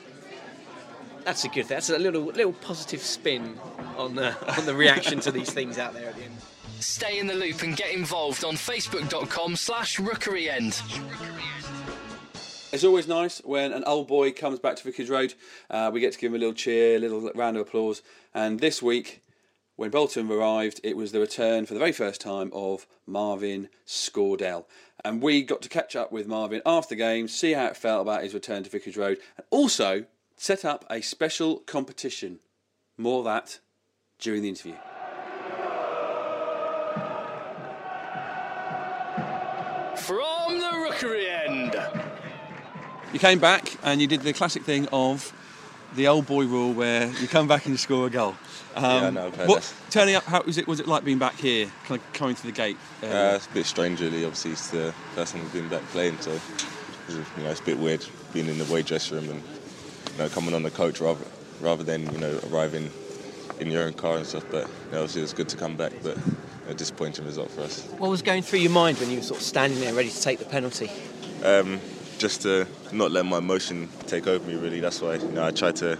[1.24, 1.76] that's a good thing.
[1.76, 3.58] That's a little little positive spin
[3.96, 6.36] on the on the reaction to these things out there at the end.
[6.80, 10.80] Stay in the loop and get involved on facebook.com slash rookery end.
[12.72, 15.34] It's always nice when an old boy comes back to Vicarage Road.
[15.68, 18.00] Uh, we get to give him a little cheer, a little round of applause.
[18.32, 19.22] And this week,
[19.76, 24.64] when Bolton arrived, it was the return for the very first time of Marvin Sordell.
[25.04, 28.02] And we got to catch up with Marvin after the game, see how it felt
[28.02, 30.04] about his return to Vicarage Road, and also
[30.36, 32.38] set up a special competition.
[32.96, 33.58] More that
[34.18, 34.74] during the interview.
[40.00, 41.76] From the rookery end.
[43.12, 45.32] You came back and you did the classic thing of
[45.96, 48.36] the old boy rule where you come back and you score a goal.
[48.76, 49.90] Um, Yeah, I know, I've heard what, that.
[49.90, 50.68] turning up, how was it?
[50.68, 52.76] Was it like being back here, kind of coming through the gate?
[53.02, 54.24] Uh, Uh, it's a bit strange, really.
[54.24, 56.30] Obviously, it's the first time we've been back playing, so
[57.08, 59.42] you know it's a bit weird being in the away dressing room and
[60.12, 61.24] you know coming on the coach rather
[61.60, 62.88] rather than you know arriving
[63.58, 64.44] in your own car and stuff.
[64.52, 66.16] But you know, obviously, it was good to come back, but
[66.70, 67.84] a disappointing result for us.
[67.98, 70.22] What was going through your mind when you were sort of standing there ready to
[70.22, 70.90] take the penalty?
[71.44, 71.80] Um,
[72.18, 74.80] just to not let my emotion take over me, really.
[74.80, 75.98] That's why you know I tried to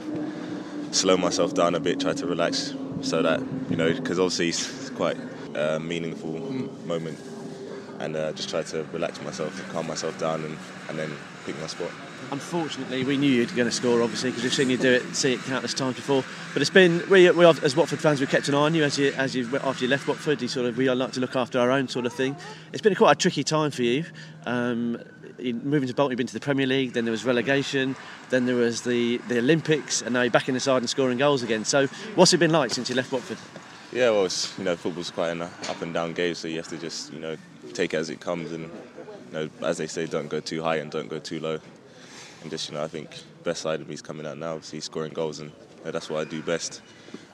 [0.93, 4.91] slow myself down a bit, try to relax, so that you know because obviously it's
[4.91, 5.17] quite
[5.55, 6.39] a meaningful
[6.87, 7.19] moment,
[7.99, 10.57] and uh, just try to relax myself, calm myself down, and,
[10.89, 11.11] and then
[11.47, 11.91] pick my spot.
[12.33, 15.15] Unfortunately, we knew you were going to score, obviously, because we've seen you do it,
[15.15, 16.25] see it countless times before.
[16.53, 18.99] But it's been we, we as Watford fans, we've kept an eye on you as
[18.99, 20.41] you as you after you left Watford.
[20.41, 22.37] You sort of we like to look after our own sort of thing.
[22.73, 24.05] It's been quite a tricky time for you.
[24.47, 25.03] Um,
[25.41, 27.97] in moving to Bolton, you've been to the Premier League, then there was relegation,
[28.29, 31.19] then there was the, the Olympics, and now you're back in the side and scoring
[31.19, 31.65] goals again.
[31.65, 33.39] So, what's it been like since you left Watford?
[33.93, 36.69] Yeah, well, it's, you know, football's quite an up and down game, so you have
[36.69, 37.37] to just you know
[37.73, 40.77] take it as it comes, and you know, as they say, don't go too high
[40.77, 41.59] and don't go too low,
[42.43, 43.11] and just you know, I think
[43.45, 46.09] best side of me is coming out now, obviously scoring goals, and you know, that's
[46.11, 46.83] what I do best,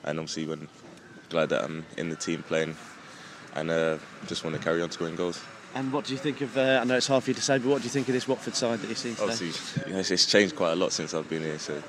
[0.03, 0.67] and obviously when
[1.29, 2.75] glad that I'm in the team playing,
[3.55, 5.41] and uh, just want to carry on scoring goals.
[5.75, 6.57] And what do you think of?
[6.57, 8.13] Uh, I know it's hard for you to say, but what do you think of
[8.13, 9.31] this Watford side that you've seen today?
[9.31, 11.81] Obviously, you know, it's, it's changed quite a lot since I've been here, so you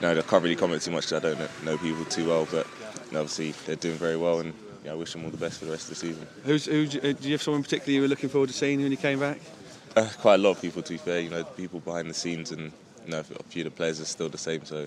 [0.00, 2.46] know, I can't really comment too much 'cause I don't know, know people too well,
[2.50, 2.66] but
[3.06, 5.36] you know, obviously they're doing very well, and you know, I wish them all the
[5.36, 6.26] best for the rest of the season.
[6.44, 8.96] Who's, who, do you have someone particularly you were looking forward to seeing when you
[8.96, 9.40] came back?
[9.96, 11.20] Uh, quite a lot of people, to be fair.
[11.20, 12.72] You know, people behind the scenes, and
[13.04, 14.64] you know, a few of the players are still the same.
[14.64, 14.86] So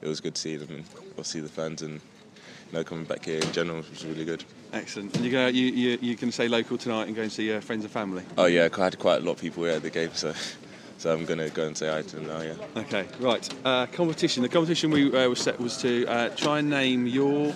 [0.00, 3.24] it was good to see them, and obviously the fans, and you know, coming back
[3.24, 4.44] here in general was really good.
[4.72, 5.14] Excellent.
[5.16, 7.60] And you go, you, you, you can stay local tonight and go and see your
[7.60, 8.24] friends and family.
[8.38, 10.32] Oh yeah, I had quite a lot of people here at the game, so
[10.98, 12.42] so I'm gonna go and say hi to them now.
[12.42, 12.54] Yeah.
[12.82, 13.48] Okay, right.
[13.64, 14.42] Uh, competition.
[14.42, 17.52] The competition we uh, was set was to uh, try and name your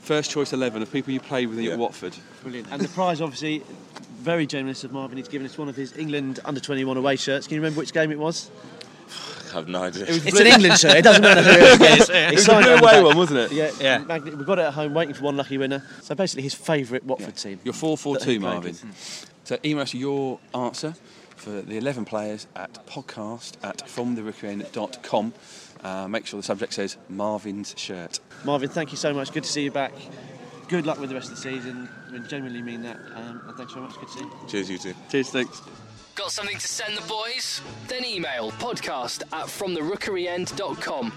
[0.00, 1.72] first choice eleven of people you played with Yeah.
[1.72, 2.16] at Watford.
[2.42, 2.68] Brilliant.
[2.70, 3.62] And the prize, obviously,
[4.26, 5.16] very generous of Marvin.
[5.18, 7.46] He's given us one of his England under 21 away shirts.
[7.46, 8.50] Can you remember which game it was?
[9.52, 10.04] I have no idea.
[10.08, 10.96] It's an England shirt.
[10.96, 12.10] It doesn't matter who it is.
[12.10, 13.52] It It's was a signed blue away one, wasn't it?
[13.52, 13.98] Yeah, Yeah.
[13.98, 15.82] Magnet- We've got it at home, waiting for one lucky winner.
[16.02, 17.60] So basically, his favourite Watford team.
[17.64, 18.72] Your 4 4 2, Marvin.
[18.72, 19.30] with.
[19.44, 20.94] So email us your answer
[21.36, 25.32] for the eleven players at podcast at fromtherookeryend.com.
[25.84, 28.18] Uh, make sure the subject says Marvin's shirt.
[28.44, 29.30] Marvin, thank you so much.
[29.32, 29.92] Good to see you back.
[30.68, 31.88] Good luck with the rest of the season.
[32.12, 32.98] I genuinely mean that.
[33.14, 33.96] Um, and thanks very much.
[33.98, 34.30] Good to see you.
[34.48, 34.94] Cheers, you too.
[35.10, 35.62] Cheers, thanks.
[36.14, 37.60] Got something to send the boys?
[37.88, 41.12] Then email podcast at fromtherookeryend.com.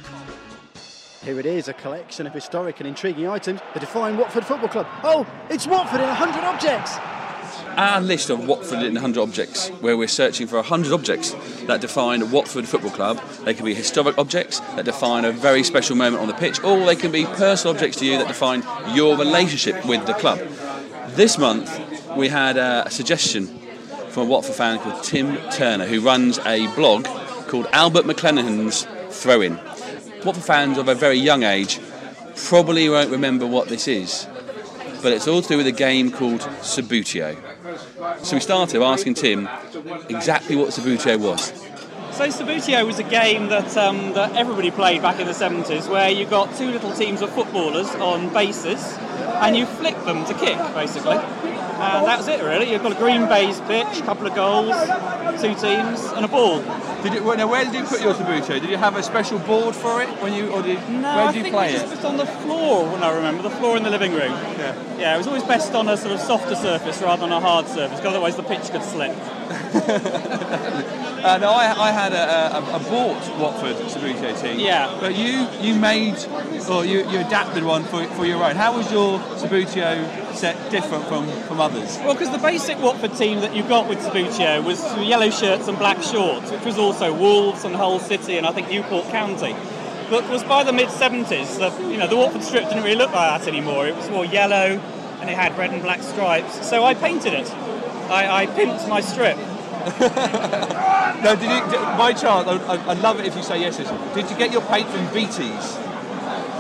[1.23, 4.88] Here it is, a collection of historic and intriguing items that define Watford Football Club.
[5.03, 6.97] Oh, it's Watford in 100 objects!
[7.80, 11.34] Our list of Watford in 100 objects, where we're searching for 100 objects
[11.68, 13.22] that define Watford Football Club.
[13.46, 16.86] They can be historic objects that define a very special moment on the pitch, or
[16.86, 20.39] they can be personal objects to you that define your relationship with the club.
[21.12, 21.72] This month,
[22.18, 23.48] we had a, suggestion
[24.10, 27.06] from a Watford fan called Tim Turner, who runs a blog
[27.48, 28.86] called Albert McClenaghan's
[29.22, 29.56] Throw In.
[30.26, 31.80] Watford fans of a very young age
[32.36, 34.28] probably won't remember what this is,
[35.02, 37.42] but it's all to do with a game called Subbuteo.
[38.23, 39.49] So we started asking Tim
[40.07, 41.51] exactly what Subbuteo was.
[42.15, 46.09] So Subbuteo was a game that um, that everybody played back in the 70s, where
[46.09, 48.97] you got two little teams of footballers on bases,
[49.41, 51.17] and you flick them to kick, basically.
[51.17, 52.71] And that's it, really.
[52.71, 54.75] You've got a green baize pitch, a couple of goals,
[55.41, 56.59] two teams, and a ball.
[57.03, 58.59] Did you, now, where did you put your Subbuteo?
[58.59, 61.31] Did you have a special board for it when you, or did, No, where I
[61.31, 61.81] you think play it it?
[61.83, 64.31] was just on the floor, when I remember, the floor in the living room.
[64.31, 64.75] Yeah.
[64.97, 67.67] Yeah, it was always best on a sort of softer surface rather than a hard
[67.67, 69.15] surface, because otherwise the pitch could slip.
[71.19, 74.57] Uh, no, I, I had a, a, a bought Watford Subbuteo team.
[74.57, 74.97] Yeah.
[75.01, 76.15] But you you made
[76.69, 78.55] or you, you adapted one for, for your own.
[78.55, 81.97] How was your Subbuteo set different from, from others?
[81.97, 85.77] Well, because the basic Watford team that you got with Subbuteo was yellow shirts and
[85.77, 89.56] black shorts, which was also Wolves and Hull City and I think Newport County.
[90.10, 93.12] But was by the mid 70s, the, you know, the Watford strip didn't really look
[93.12, 93.86] like that anymore.
[93.86, 94.82] It was more yellow
[95.21, 96.67] and it had red and black stripes.
[96.67, 97.52] So I painted it.
[98.10, 99.38] I, I pimped my strip.
[101.19, 103.75] No, did you, did, by chance, I'd love it if you say yes.
[103.75, 105.88] Did you get your paint from Beatties?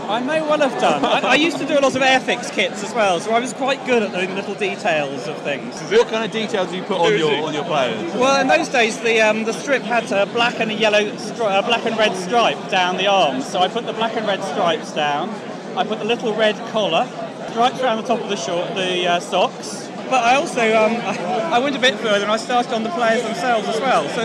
[0.09, 1.05] I may well have done.
[1.05, 3.53] I, I used to do a lot of Airfix kits as well, so I was
[3.53, 5.79] quite good at the little details of things.
[5.91, 8.11] What kind of details do you put on your on your players?
[8.15, 11.51] Well, in those days, the um, the strip had a black and a yellow, stri-
[11.51, 13.47] uh, black and red stripe down the arms.
[13.47, 15.29] So I put the black and red stripes down.
[15.77, 17.07] I put the little red collar,
[17.51, 19.87] stripes around the top of the short, the uh, socks.
[20.09, 20.95] But I also um,
[21.53, 24.09] I went a bit further and I started on the players themselves as well.
[24.09, 24.23] So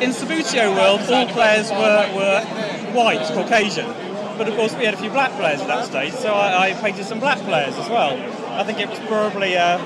[0.00, 2.40] in Subbuteo world, all players were, were
[2.92, 4.03] white, Caucasian.
[4.36, 6.72] But of course, we had a few black players at that stage, so I, I
[6.74, 8.18] painted some black players as well.
[8.58, 9.78] I think it was probably uh,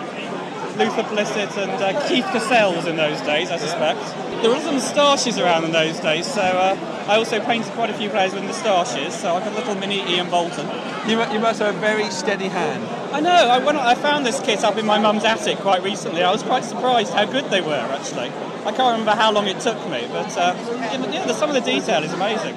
[0.78, 4.00] Luther Blissett and uh, Keith Cassells in those days, I suspect.
[4.42, 7.94] There were some moustaches around in those days, so uh, I also painted quite a
[7.94, 9.12] few players with moustaches.
[9.12, 10.66] So I've got a little mini Ian Bolton.
[11.08, 12.84] You, you must have a very steady hand.
[13.12, 13.30] I know.
[13.30, 16.64] I, I found this kit up in my mum's attic quite recently, I was quite
[16.64, 17.74] surprised how good they were.
[17.74, 18.28] Actually,
[18.64, 20.54] I can't remember how long it took me, but uh,
[21.12, 22.56] yeah, some of the detail is amazing.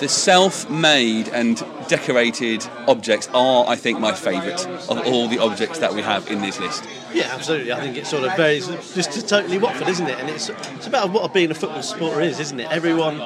[0.00, 5.94] The self-made and decorated objects are, I think, my favourite of all the objects that
[5.94, 6.84] we have in this list.
[7.12, 7.72] Yeah, absolutely.
[7.72, 10.18] I think it sort of varies just totally Watford, isn't it?
[10.18, 12.70] And it's it's about what being a football supporter is, isn't it?
[12.72, 13.20] Everyone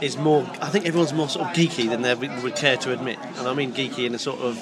[0.00, 0.46] is more.
[0.60, 3.54] I think everyone's more sort of geeky than they would care to admit, and I
[3.54, 4.56] mean geeky in a sort of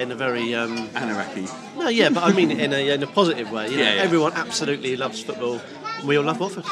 [0.00, 1.46] in a very um, Anarchy.
[1.78, 3.68] no, yeah, but I mean in a in a positive way.
[3.70, 4.02] You know, Yeah, yeah.
[4.02, 5.60] everyone absolutely loves football.
[6.04, 6.64] We all love Watford.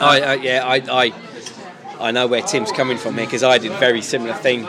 [0.00, 1.12] I, I yeah, I, I
[2.00, 4.66] I know where Tim's coming from here because I did a very similar thing,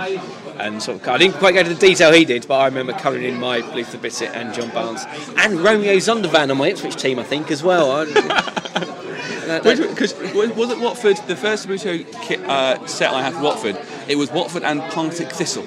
[0.60, 2.94] and sort of I didn't quite go to the detail he did, but I remember
[2.94, 5.04] colouring in my Luther Blissett and John Barnes
[5.38, 7.92] and Romeo Zondervan on my Ipswich team, I think as well.
[7.92, 8.06] I,
[9.48, 13.42] that- that- Because was it Watford, the first Subbuteo kit, uh, set I had for
[13.42, 15.66] Watford, it was Watford and Partick Thistle.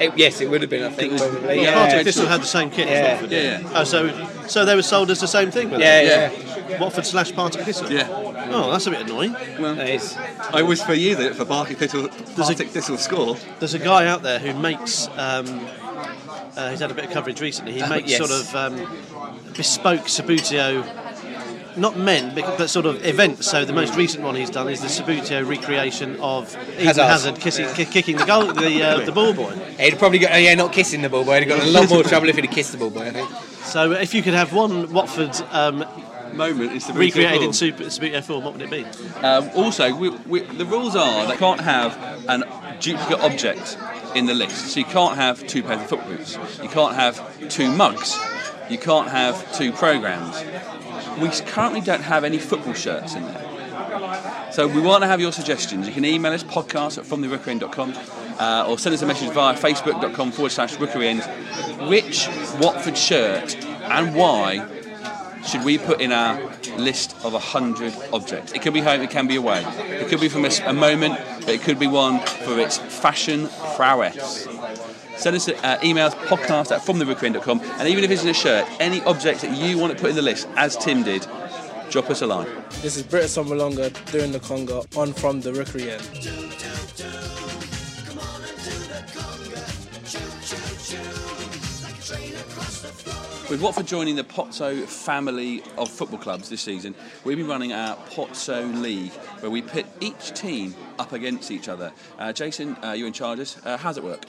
[0.00, 0.84] it- yes, it would have been.
[0.84, 1.56] I think was- probably.
[1.56, 2.04] Yeah, Yeah, Partick.
[2.06, 2.94] Thistle had the same kit Yeah.
[2.94, 3.30] as Watford.
[3.32, 3.70] Yeah, yeah.
[3.74, 5.70] Oh, so so they were sold as the same thing.
[5.70, 6.30] were yeah, yeah.
[6.80, 7.90] Watford slash Partick Thistle.
[7.92, 8.08] Yeah.
[8.10, 9.34] Oh, that's a bit annoying.
[9.58, 10.16] Well, That is-
[10.52, 13.36] I was for you that for Partick Thistle, Partick Thistle score.
[13.58, 15.08] There's a guy out there who makes.
[15.16, 15.66] Um,
[16.56, 17.72] uh, he's had a bit of coverage recently.
[17.72, 18.18] He makes yes.
[18.18, 18.76] sort of um,
[19.56, 20.84] bespoke Subbuteo,
[21.76, 23.50] not men, but, but sort of events.
[23.50, 27.02] So the most recent one he's done is the Subbuteo recreation of Eden Hazard.
[27.04, 29.50] Hazard kissing, ki- kicking the goal, the uh, the ball boy.
[29.80, 31.40] He'd probably got, oh, yeah, not kissing the ball boy.
[31.40, 33.28] He'd got a lot more trouble if he'd kissed the ball boy, I think.
[33.64, 35.84] So if you could have one Watford um,
[36.36, 38.84] Moment is the recreated in Super, Subbuteo form, what would it be?
[39.20, 41.96] Um, also, we, we, the rules are that you can't have
[42.28, 42.44] an
[42.80, 43.78] duplicate object
[44.14, 44.68] in the list.
[44.68, 46.38] So you can't have two pairs of foot boots.
[46.62, 48.18] You can't have two mugs.
[48.68, 50.42] You can't have two programs.
[51.20, 54.50] We currently don't have any football shirts in there.
[54.52, 55.86] So we want to have your suggestions.
[55.86, 57.94] You can email us podcast at fromtherookeryend.com
[58.38, 61.22] uh, or send us a message via facebook.com forward slash rookeryend.
[61.88, 62.28] Which
[62.60, 64.66] Watford shirt and why
[65.46, 66.40] should we put in our
[66.76, 68.52] list of 100 objects?
[68.52, 69.64] It could be home, it can be away.
[69.64, 74.48] It could be from a moment, but it could be one for its fashion prowess.
[75.16, 79.00] Send us uh, emails, podcast at fromtherookeryend.com, and even if it's in a shirt, any
[79.04, 81.26] object that you want to put in the list, as Tim did,
[81.90, 82.48] drop us a line.
[82.82, 85.90] This is Britt Assombalonga doing the conga on from the Rookery
[93.54, 97.94] With Watford joining the Pozzo family of football clubs this season, we've been running our
[98.08, 101.92] Pozzo League, where we pit each team up against each other.
[102.18, 103.64] Uh, Jason, uh, you're in charge of this.
[103.64, 104.24] Uh, how's it work?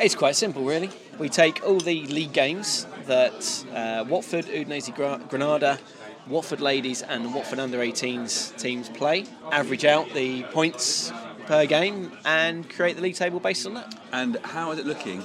[0.00, 0.88] It's quite simple, really.
[1.18, 5.78] We take all the league games that uh, Watford, Udinese, Gra- Granada,
[6.26, 11.12] Watford ladies, and Watford under 18s teams play, average out the points
[11.44, 13.94] per game, and create the league table based on that.
[14.10, 15.22] And how is it looking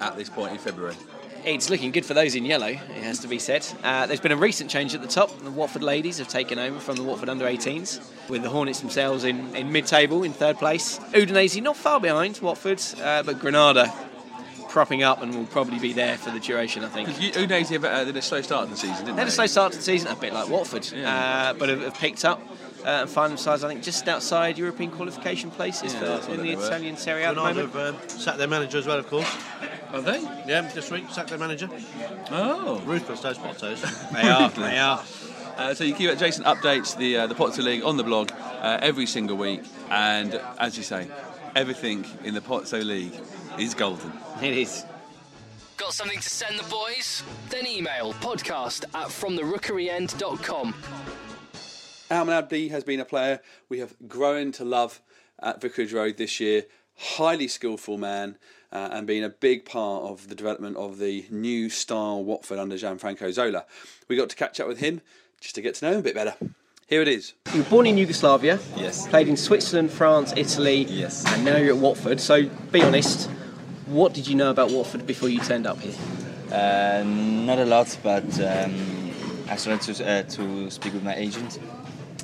[0.00, 0.96] at this point in February?
[1.44, 3.66] It's looking good for those in yellow, it has to be said.
[3.82, 5.36] Uh, there's been a recent change at the top.
[5.40, 9.24] The Watford ladies have taken over from the Watford under 18s, with the Hornets themselves
[9.24, 11.00] in, in mid table, in third place.
[11.12, 13.92] Udinese not far behind Watford, uh, but Granada
[14.68, 17.08] propping up and will probably be there for the duration, I think.
[17.08, 19.46] Because Udinese have, uh, a slow start of the season, didn't They had a slow
[19.46, 21.50] start to the season, a bit like Watford, Yeah.
[21.50, 22.40] uh, but have, have picked up
[22.84, 26.50] uh, and find themselves, I think, just outside European qualification places Yeah, for, in they
[26.50, 26.66] the were.
[26.66, 27.30] Italian Serie A.
[27.30, 27.72] At the moment.
[27.74, 29.28] have uh, sacked their manager as well, of course.
[29.92, 30.20] Are they?
[30.46, 31.68] Yeah, this week, sacked their manager.
[32.30, 32.82] Oh.
[32.86, 34.12] Ruthless, those Pozzos.
[34.12, 35.04] They are, they are.
[35.56, 36.18] Uh, so you keep it.
[36.18, 40.40] Jason updates the uh, the Pozzo League on the blog uh, every single week, and
[40.58, 41.08] as you say,
[41.54, 43.12] everything in the Pozzo League
[43.58, 44.12] is golden.
[44.40, 44.84] It is.
[45.76, 47.22] Got something to send the boys?
[47.50, 50.74] Then email podcast at fromtherookeryend.com.
[52.10, 55.02] Almen Abdi has been a player we have grown to love
[55.42, 56.64] at Vicarage Road this year.
[56.96, 58.38] Highly skillful man,
[58.72, 62.76] uh, and been a big part of the development of the new style Watford under
[62.76, 63.64] Gianfranco Zola.
[64.08, 65.00] We got to catch up with him
[65.40, 66.34] just to get to know him a bit better.
[66.86, 67.34] Here it is.
[67.54, 68.58] You were born in Yugoslavia.
[68.76, 69.06] Yes.
[69.08, 70.84] Played in Switzerland, France, Italy.
[70.84, 71.24] Yes.
[71.26, 72.20] And now you're at Watford.
[72.20, 73.30] So be honest.
[73.86, 75.94] What did you know about Watford before you turned up here?
[76.50, 79.10] Uh, not a lot, but um,
[79.48, 81.58] I started to, uh, to speak with my agent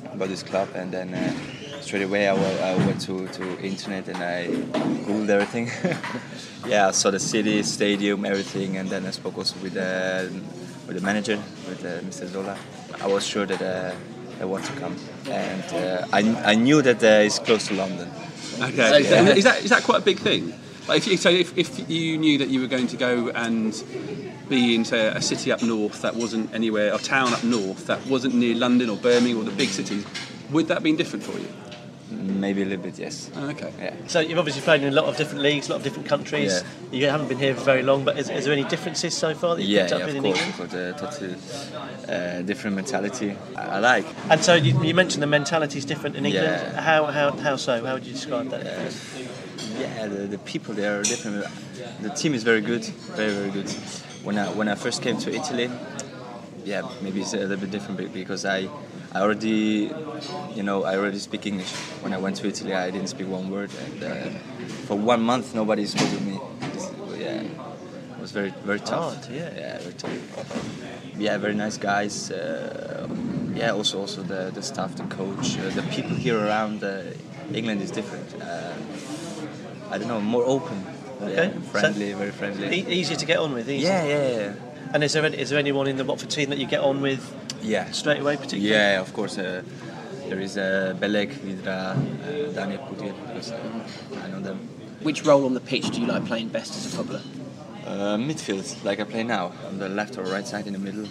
[0.05, 1.33] about this club, and then uh,
[1.81, 4.47] straight away I I went to, to internet and I
[5.05, 5.69] googled everything.
[6.67, 10.29] yeah, I saw the city, stadium, everything, and then I spoke also with the
[10.87, 11.37] with the manager,
[11.67, 12.27] with uh, Mr.
[12.27, 12.57] Zola.
[13.01, 13.95] I was sure that uh,
[14.41, 14.95] I want to come,
[15.29, 18.09] and uh, I, I knew that uh, it's close to London.
[18.61, 19.03] Okay.
[19.03, 19.29] Yeah.
[19.29, 20.53] Is that is that quite a big thing?
[20.87, 23.71] Like if you, so if, if you knew that you were going to go and
[24.49, 28.03] be in say a city up north that wasn't anywhere, a town up north that
[28.07, 30.03] wasn't near London or Birmingham or the big cities,
[30.49, 31.47] would that have been different for you?
[32.11, 33.29] Maybe a little bit, yes.
[33.37, 33.71] Okay.
[33.79, 33.93] Yeah.
[34.07, 36.63] So you've obviously played in a lot of different leagues, a lot of different countries.
[36.91, 39.55] You haven't been here for very long, but is, is there any differences so far
[39.55, 40.71] that you've Yeah, picked up yeah, with of in course, England?
[40.97, 41.35] got totally
[42.07, 43.35] uh, different mentality.
[43.55, 44.05] I, I like.
[44.29, 46.47] And so you, you mentioned the mentality is different in England.
[46.47, 46.81] Yeah.
[46.81, 47.85] How, how, how so?
[47.85, 48.63] How would you describe that?
[49.79, 51.45] Yeah, the, the people there are different.
[52.01, 52.83] The team is very good,
[53.15, 53.69] very very good.
[54.23, 55.69] When I when I first came to Italy,
[56.69, 58.69] yeah, maybe it's a little bit different because I
[59.15, 59.91] I already
[60.57, 61.71] you know I already speak English.
[62.03, 64.29] When I went to Italy, I didn't speak one word, and uh,
[64.87, 66.37] for one month nobody spoke with me.
[67.19, 67.41] Yeah,
[68.15, 69.15] it was very very tough.
[69.15, 69.49] Hard, yeah.
[69.55, 71.17] yeah, very tough.
[71.17, 72.31] Yeah, very nice guys.
[72.31, 73.07] Uh,
[73.55, 76.83] yeah, also also the, the staff, the coach, uh, the people here around.
[76.83, 77.01] Uh,
[77.53, 78.29] England is different.
[78.41, 78.73] Uh,
[79.91, 80.85] I don't know, more open.
[81.21, 81.47] Okay.
[81.47, 82.67] Yeah, friendly, very friendly.
[82.79, 83.83] E- easier to get on with, easy.
[83.83, 84.53] Yeah, yeah, yeah.
[84.93, 87.01] And is there, any, is there anyone in the Watford team that you get on
[87.01, 87.21] with
[87.61, 87.91] Yeah.
[87.91, 88.69] straight away, particularly?
[88.69, 89.37] Yeah, of course.
[89.37, 89.61] Uh,
[90.27, 94.57] there is uh, Beleck, Vydra, uh, Daniel Pudil, because uh, I know them.
[95.01, 97.21] Which role on the pitch do you like playing best as a footballer?
[97.85, 101.07] Uh, midfield, like I play now, on the left or right side in the middle.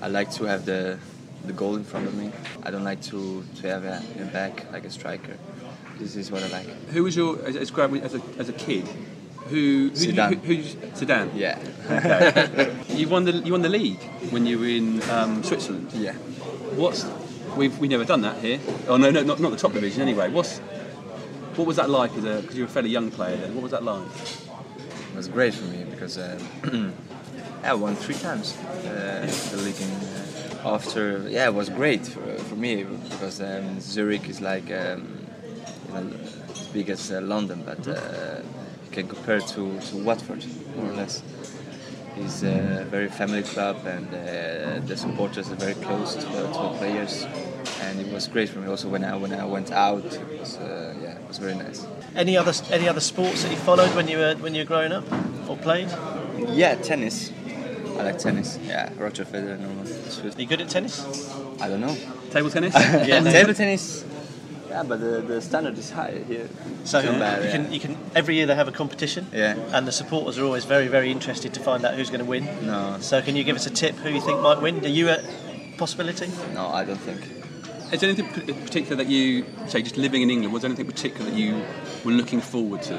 [0.00, 0.98] I like to have the
[1.44, 2.32] the goal in front of me.
[2.64, 5.36] I don't like to, to have a, a back like a striker.
[5.98, 6.66] This is what I like.
[6.88, 8.84] Who was your as, as, as, a, as a kid?
[9.48, 10.40] Who, who Zidane.
[10.42, 11.30] Who, who's Zidane?
[11.34, 11.58] Yeah.
[11.90, 12.76] Okay.
[12.88, 15.92] you won the you won the league when you were in um, Switzerland.
[15.92, 16.12] Yeah.
[16.74, 17.06] What's
[17.56, 18.60] we've we never done that here.
[18.88, 20.30] Oh no, no, not, not the top division anyway.
[20.30, 20.58] What's
[21.56, 23.54] what was that like as a because you were a fairly young player then?
[23.54, 24.06] What was that like?
[24.06, 26.38] It was great for me because uh,
[27.62, 29.80] I won three times uh, the league.
[29.80, 30.26] In, uh,
[30.66, 35.26] after yeah, it was great for, for me because um, Zurich is like um,
[35.88, 36.12] you know,
[36.50, 38.65] as big as uh, London, but uh, you
[38.96, 40.42] can compare to, to Watford
[40.74, 41.22] more or less.
[42.16, 46.60] It's a very family club, and uh, the supporters are very close to, the- to
[46.66, 47.26] the players.
[47.82, 50.04] And it was great for me also when I when I went out.
[50.04, 51.86] It was, uh, yeah, it was very nice.
[52.14, 54.92] Any other any other sports that you followed when you were when you were growing
[54.92, 55.04] up
[55.48, 55.90] or played?
[56.62, 57.32] Yeah, tennis.
[57.98, 58.58] I like tennis.
[58.64, 59.68] Yeah, Roger Federer, no.
[59.68, 60.94] Are you good at tennis?
[61.60, 61.96] I don't know.
[62.30, 62.74] Table tennis?
[63.10, 64.04] yeah, table tennis.
[64.76, 66.50] Yeah, but the, the standard is high here.
[66.84, 67.52] So It's bad, you yeah.
[67.56, 69.26] can you can every year they have a competition.
[69.32, 69.56] Yeah.
[69.72, 72.44] And the supporters are always very very interested to find out who's going to win.
[72.66, 72.98] No.
[73.00, 74.84] So can you give us a tip who you think might win?
[74.84, 75.18] Are you a
[75.78, 76.28] possibility?
[76.52, 77.20] No, I don't think.
[77.90, 80.52] Is there anything p- particular that you say just living in England?
[80.52, 81.62] Was there anything particular that you
[82.04, 82.96] were looking forward to?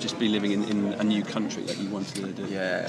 [0.00, 2.44] Just be living in, in a new country that you wanted to do.
[2.52, 2.86] Yeah,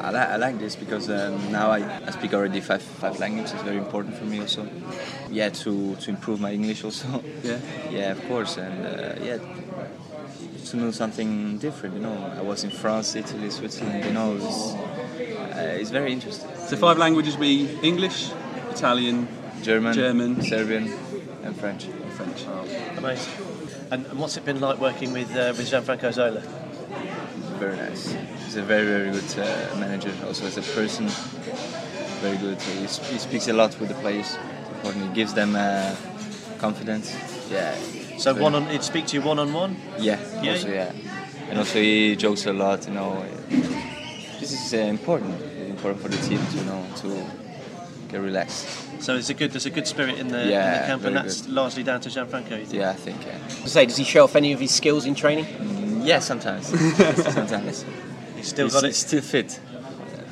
[0.00, 3.52] I, li- I like this because um, now I, I speak already five five languages.
[3.54, 4.68] It's very important for me also.
[5.30, 7.22] Yeah, to, to improve my English also.
[7.42, 7.58] Yeah.
[7.90, 9.38] Yeah, of course, and uh, yeah,
[10.66, 11.94] to know something different.
[11.96, 14.04] You know, I was in France, Italy, Switzerland.
[14.04, 16.48] You know, it's, uh, it's very interesting.
[16.68, 18.30] So five languages be English,
[18.70, 19.26] Italian,
[19.62, 20.92] German, German, Serbian,
[21.42, 21.86] and French.
[22.16, 22.44] French.
[22.98, 23.51] Amazing.
[23.92, 26.40] And, and what's it been like working with uh, with Gianfranco Zola?
[27.60, 28.04] Very nice.
[28.44, 30.12] He's a very very good uh, manager.
[30.26, 31.06] Also as a person,
[32.24, 32.60] very good.
[32.62, 34.36] He, sp- he speaks a lot with the players.
[34.76, 35.08] Important.
[35.08, 35.94] He gives them uh,
[36.58, 37.14] confidence.
[37.50, 37.74] Yeah.
[38.16, 39.76] So Very- one on, he'd speak to you one on one.
[39.98, 40.52] Yeah, Yeah.
[40.52, 40.92] also yeah.
[41.50, 43.22] And also he jokes a lot, you know.
[44.40, 45.34] This is uh, important,
[45.68, 47.08] important for the team to you know to
[48.12, 49.02] get relaxed.
[49.02, 51.42] So it's a good there's a good spirit in the, in the camp, and that's
[51.42, 51.52] good.
[51.52, 52.58] largely down to Gianfranco.
[52.60, 52.72] You think?
[52.74, 53.24] Yeah, I think.
[53.26, 53.66] Yeah.
[53.66, 55.46] Say, does he show off any of his skills in training?
[56.04, 56.66] Yeah, sometimes.
[57.16, 57.84] sometimes.
[58.36, 58.94] He's still he's, got it.
[58.94, 59.58] still fit.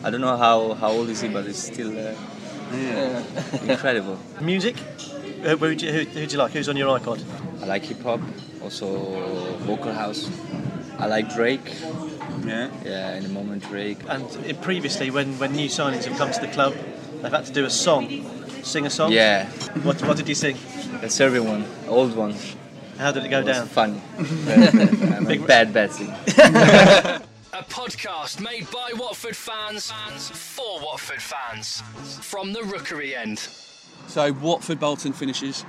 [0.02, 2.14] I don't know how, how old is he, but he's still uh,
[2.72, 3.22] uh,
[3.66, 4.18] incredible.
[4.40, 4.76] Music?
[4.76, 6.52] Who, do you, who, who do you like?
[6.52, 7.22] Who's on your iPod?
[7.62, 8.20] I like hip hop,
[8.62, 10.30] also vocal house.
[10.98, 11.74] I like Drake.
[12.44, 12.70] Yeah.
[12.84, 13.98] Yeah, in the moment Drake.
[14.08, 16.74] And uh, previously, when, when new signings have come to the club,
[17.22, 18.08] they've had to do a song,
[18.62, 19.12] sing a song.
[19.12, 19.48] Yeah.
[19.82, 20.56] What, what did you sing?
[21.00, 22.34] The Serbian one, old one.
[22.98, 23.66] How did it go It down?
[23.66, 24.00] Funny.
[24.18, 26.06] I'm um, Big- bad Betsy.
[27.52, 29.90] A podcast made by Watford fans
[30.30, 31.82] for Watford fans
[32.22, 33.38] from the Rookery end.
[34.06, 35.64] So Watford Bolton finishes.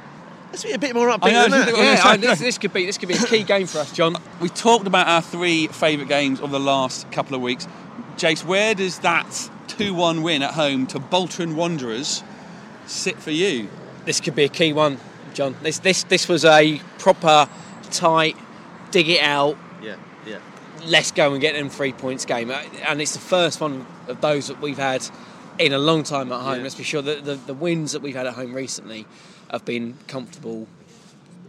[0.51, 1.77] Let's be a bit more upbeat I know, than it's that.
[1.77, 4.15] Yeah, I- this, this could be this could be a key game for us, John.
[4.39, 7.67] We talked about our three favourite games of the last couple of weeks.
[8.17, 12.23] Jace, where does that 2 1 win at home to Bolton Wanderers
[12.87, 13.69] sit for you?
[14.05, 14.97] This could be a key one,
[15.33, 15.55] John.
[15.61, 17.47] This this this was a proper
[17.91, 18.35] tight,
[18.91, 19.95] dig it out, Yeah,
[20.25, 20.39] yeah.
[20.85, 22.49] let's go and get them three points game.
[22.51, 25.05] Uh, And it's the first one of those that we've had
[25.59, 26.57] in a long time at home.
[26.57, 26.63] Yeah.
[26.63, 29.05] Let's be sure that the, the wins that we've had at home recently
[29.51, 30.67] have been comfortable,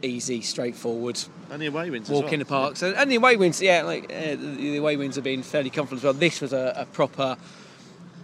[0.03, 1.19] easy, straightforward.
[1.51, 2.33] And the away wins as Walk well.
[2.35, 2.77] in the park.
[2.77, 5.71] So, and the away wins, yeah, like uh, the, the away wins have been fairly
[5.71, 6.13] comfortable as well.
[6.13, 7.37] This was a, a proper.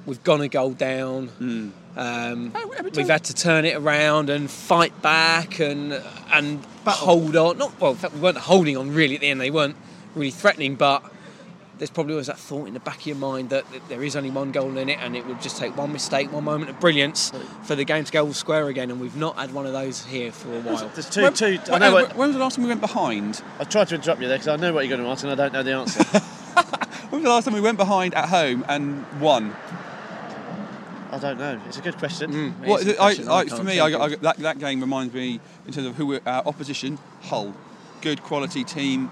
[0.09, 1.27] We've gone a goal down.
[1.29, 1.69] Hmm.
[1.95, 2.55] Um,
[2.95, 5.93] we've had to turn it around and fight back and
[6.33, 7.59] and hold on.
[7.59, 9.39] Not well, in fact, we weren't holding on really at the end.
[9.39, 9.77] They weren't
[10.15, 11.05] really threatening, but
[11.77, 14.17] there's probably always that thought in the back of your mind that, that there is
[14.17, 16.81] only one goal in it, and it would just take one mistake, one moment of
[16.81, 17.31] brilliance
[17.65, 18.91] for the game to go all square again.
[18.91, 20.89] And we've not had one of those here for a while.
[20.95, 21.59] There's two, When- two.
[21.71, 23.43] I know when what, was the last time we went behind?
[23.61, 25.33] I tried to interrupt you there because I know what you're going to ask and
[25.33, 26.23] I don't know the answer.
[27.11, 29.57] When was the last time we went behind at home and won?
[31.11, 31.61] I don't know.
[31.67, 32.55] It's a good question.
[32.65, 35.87] A I, question I, for me, I, I, that, that game reminds me in terms
[35.87, 37.55] of who we're, our opposition, Hull.
[38.01, 39.11] Good quality team.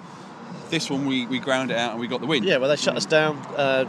[0.71, 2.45] This one we, we ground it out and we got the win.
[2.45, 3.37] Yeah, well, they shut us down.
[3.57, 3.85] Uh,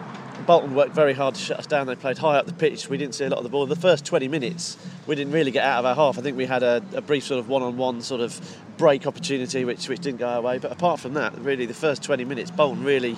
[0.46, 1.88] Bolton worked very hard to shut us down.
[1.88, 2.90] They played high up the pitch.
[2.90, 3.66] We didn't see a lot of the ball.
[3.66, 4.78] The first 20 minutes,
[5.08, 6.18] we didn't really get out of our half.
[6.18, 8.40] I think we had a, a brief sort of one-on-one sort of
[8.78, 10.60] break opportunity, which which didn't go our way.
[10.60, 13.18] But apart from that, really, the first 20 minutes, Bolton really,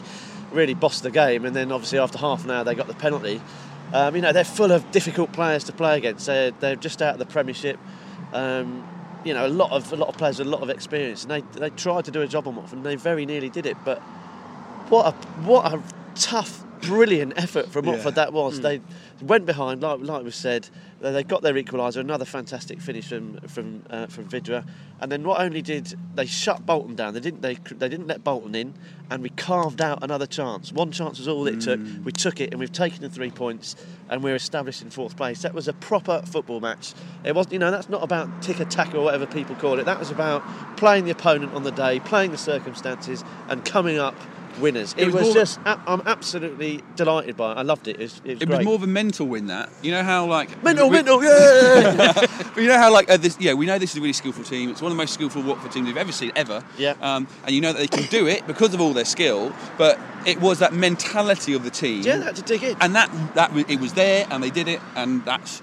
[0.51, 1.45] really bossed the game.
[1.45, 3.41] And then obviously after half an hour, they got the penalty.
[3.93, 6.25] Um, you know, they're full of difficult players to play against.
[6.27, 7.79] They're, they're just out of the Premiership.
[8.33, 8.87] Um,
[9.25, 11.31] you know, a lot of a lot of players with a lot of experience, and
[11.31, 13.75] they they tried to do a job on Watford, and they very nearly did it.
[13.83, 13.99] But
[14.89, 15.81] what a what a
[16.15, 17.93] tough, brilliant effort from Yeah.
[17.93, 18.61] Watford that was.
[18.61, 18.81] They
[19.21, 20.69] went behind, like like we said.
[21.01, 24.65] They got their equaliser, another fantastic finish from from uh, from Vydra,
[24.99, 28.23] and then not only did they shut Bolton down, they didn't they they didn't let
[28.23, 28.73] Bolton in,
[29.09, 30.73] and we carved out another chance.
[30.73, 31.79] One chance was all it took.
[32.03, 33.77] We took it, and we've taken the three points,
[34.09, 35.41] and we're established in fourth place.
[35.43, 36.93] That was a proper football match.
[37.23, 39.85] It was, you know, that's not about tick attack or whatever people call it.
[39.85, 40.43] That was about
[40.75, 44.15] playing the opponent on the day, playing the circumstances, and coming up
[44.59, 44.93] winners.
[44.97, 47.57] It It, was was, just, a- I'm absolutely delighted by it.
[47.57, 47.95] I loved it.
[47.97, 49.69] It was, it was It was more of a mental win that.
[49.81, 52.13] You know how like mental, we- mental, yeah.
[52.53, 54.43] but you know how like uh, this, yeah, we know this is a really skillful
[54.43, 54.69] team.
[54.69, 56.63] It's one of the most skillful Watford teams we've ever seen ever.
[56.77, 56.95] Yeah.
[57.01, 59.53] Um, and you know that they can do it because of all their skill.
[59.77, 62.03] But it was that mentality of the team.
[62.03, 62.77] yeah, had to dig in.
[62.81, 65.61] And that that it was there, and they did it, and that's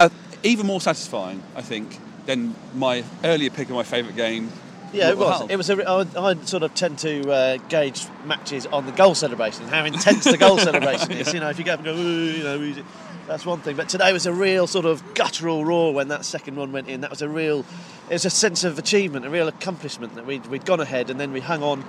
[0.00, 0.08] uh,
[0.42, 4.50] even more satisfying, I think, than my earlier pick of my favourite game.
[4.94, 5.50] Yeah, it was.
[5.50, 5.70] It was.
[5.70, 9.84] A, I, I sort of tend to uh, gauge matches on the goal celebration, how
[9.84, 11.32] intense the goal celebration is.
[11.34, 12.84] You know, if you go up and go, "Ooh," you know.
[13.26, 13.74] That's one thing.
[13.74, 17.00] But today was a real sort of guttural roar when that second one went in.
[17.00, 17.60] That was a real,
[18.10, 21.18] it was a sense of achievement, a real accomplishment that we'd, we'd gone ahead and
[21.18, 21.84] then we hung on.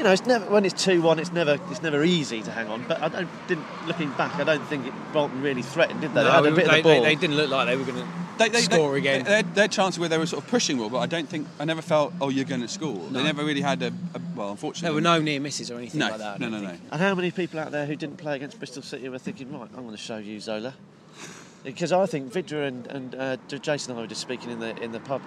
[0.00, 1.18] You know, it's never when it's two one.
[1.18, 2.86] It's never it's never easy to hang on.
[2.88, 6.24] But I don't didn't looking back, I don't think it, Bolton really threatened, did they?
[6.24, 7.02] they had a bit they, of the ball.
[7.02, 9.24] they, they didn't look like they were going to They, they, score they, again.
[9.24, 11.46] They, had, they chances where they were sort of pushing more, but I don't think
[11.58, 12.96] I never felt oh you're going to score.
[13.10, 14.86] They never really had a, a well, unfortunately.
[14.86, 16.36] there were no near misses or anything No, like that.
[16.36, 16.76] I no, don't no.
[16.92, 19.68] And how many people out there who didn't play against Bristol City were thinking, right,
[19.76, 20.72] I'm going to show you Zola?
[21.64, 24.76] Because I think Vydra and, and uh, Jason and I were just speaking in the
[24.82, 25.20] in the pub.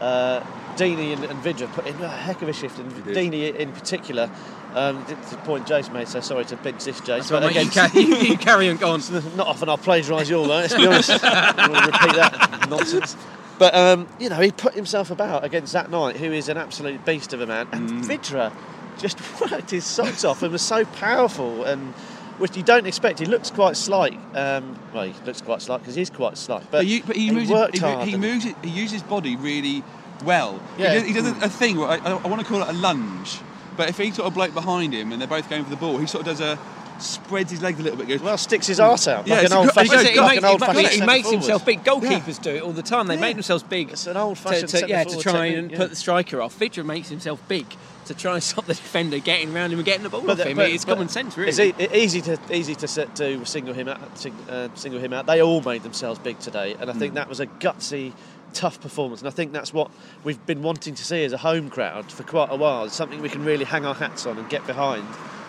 [0.00, 0.40] Uh,
[0.76, 2.90] Deeney and, and Vydra put in a heck of a shift, and.
[3.04, 4.30] Deeney in particular.
[4.74, 7.34] Um, the point Jason made, so sorry to bench this, Jason.
[7.42, 9.00] Right, mate, you, ca- you, you carry on, go on.
[9.36, 11.24] not often I'll plagiarise your line, let's be honest.
[11.24, 13.16] I want to repeat that nonsense.
[13.58, 17.06] But, um, you know, he put himself about against that Knight, who is an absolute
[17.06, 17.68] beast of a man.
[17.72, 18.04] And Mm.
[18.04, 18.52] Vidra
[18.98, 21.94] just worked his socks off and was so powerful and
[22.38, 23.18] which you don't expect.
[23.18, 24.18] He looks quite slight.
[24.34, 26.62] Um, well, he looks quite slight because he's quite slight.
[26.70, 27.50] But, But, you, but he, he moves.
[27.50, 28.44] worked he, hard he moves.
[28.44, 29.82] It, he uses his body really
[30.24, 30.60] well.
[30.78, 30.92] Yeah.
[30.92, 31.78] He does, he does a, a thing.
[31.78, 33.40] I, I, want to call it a lunge.
[33.76, 35.98] But if he sort of bloke behind him and they're both going for the ball,
[35.98, 36.58] he sort of does a
[37.02, 38.08] spreads his legs a little bit.
[38.08, 40.02] Goes Well, sticks his arse out Yeah, like an old good- he fashioned.
[40.04, 41.84] goes- he, like makes, an old he, fashioned he makes himself big.
[41.84, 42.00] Goal.
[42.00, 43.06] Goalkeepers do it all the time.
[43.06, 43.90] They make themselves big.
[43.90, 45.76] It's an old to, fashioned to, yeah, to try and yeah.
[45.78, 46.58] put the striker off.
[46.58, 47.66] Vydra makes himself big
[48.06, 50.48] to try and stop the defender getting around him and getting the ball off the-
[50.48, 50.58] him.
[50.60, 51.48] it's common sense, really.
[51.50, 54.00] It's e- easy to easy to set, to single him out.
[54.18, 55.26] sing- Uh, single him out.
[55.26, 57.16] They all made themselves big today, and I think Mm.
[57.16, 58.12] that was a gutsy,
[58.52, 59.20] tough performance.
[59.20, 59.90] And I think that's what
[60.24, 62.84] we've been wanting to see as a home crowd for quite a while.
[62.84, 65.04] It's something we can really hang our hats on and get behind,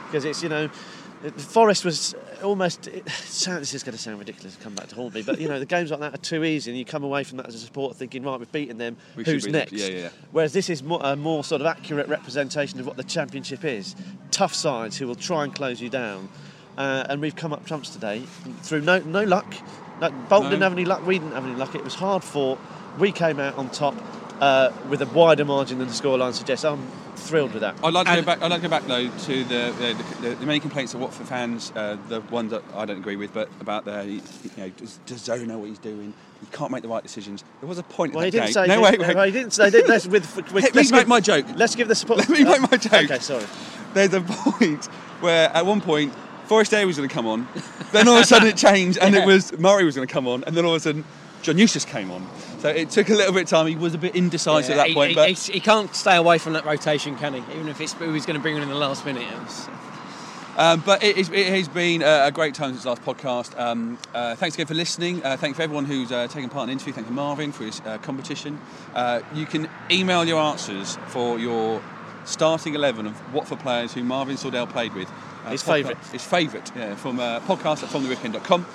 [0.08, 0.70] because it's you know.
[1.38, 2.88] Forest was almost.
[2.88, 5.40] It sound, this is going to sound ridiculous to come back to haunt me, but
[5.40, 7.48] you know the games like that are too easy, and you come away from that
[7.48, 8.98] as a supporter thinking, right, we've beaten them.
[9.16, 9.54] We who's them.
[9.54, 9.74] next?
[9.74, 10.10] Yeah, yeah.
[10.32, 13.96] Whereas this is more, a more sort of accurate representation of what the championship is.
[14.32, 16.30] Tough sides who will try and close you down.
[16.78, 18.22] Uh, and we've come up trumps today
[18.62, 19.52] through no no luck.
[20.00, 20.50] No, Bolton No.
[20.52, 21.06] didn't have any luck.
[21.08, 21.74] We didn't have any luck.
[21.74, 22.60] It was hard fought.
[23.00, 23.96] We came out on top
[24.40, 26.66] uh, with a wider margin than the scoreline suggests.
[26.66, 26.86] I'm
[27.16, 27.76] thrilled with that.
[27.84, 28.42] I'd like to go back.
[28.42, 31.28] I'd like to go back though to the the, the, the many complaints of Watford
[31.28, 31.72] fans.
[31.76, 34.22] Uh, the ones that I don't agree with, but about the you
[34.58, 36.14] know does, does Zoe know what he's doing?
[36.40, 37.44] He can't make the right decisions.
[37.62, 38.14] There was a point.
[38.14, 38.54] Well, in he didn't game.
[38.54, 38.68] say.
[38.68, 39.16] No, wait, wait.
[39.16, 39.70] Well, he didn't say.
[39.70, 41.46] Let's, with, with, Let me let's make give- my joke.
[41.56, 42.20] Let's give the support.
[42.20, 42.94] Let me make my joke.
[42.94, 43.46] Okay, sorry.
[43.94, 44.86] There's a point
[45.22, 46.14] where at one point
[46.46, 47.48] Forestieri was going to come on,
[47.92, 50.28] then all of a sudden it changed and it was Murray was going to come
[50.28, 51.04] on, and then all of a sudden
[51.42, 52.28] John Eustace came on.
[52.60, 53.68] So it took a little bit of time.
[53.68, 55.94] He was a bit indecisive Yeah, at that he, point, he, but he- he can't
[55.96, 57.40] stay away from that rotation, can he?
[57.54, 59.24] Even if it's he was going to bring him in the last minute.
[60.58, 63.58] Um, but it, is- it has been a a great time since last podcast.
[63.60, 65.24] Um, uh, thanks again for listening.
[65.24, 66.94] Uh, thank you for everyone who's uh, taken part in the interview.
[66.94, 68.60] Thank you, Marvin, for his uh, competition.
[68.96, 71.80] Uh, you can email your answers for your
[72.26, 75.10] starting 11 of Watford players who Marvin Sordell played with.
[75.46, 76.06] Uh, His podca- favourite.
[76.08, 78.66] His favourite, yeah, from uh, podcast at fromtherookeryend.com.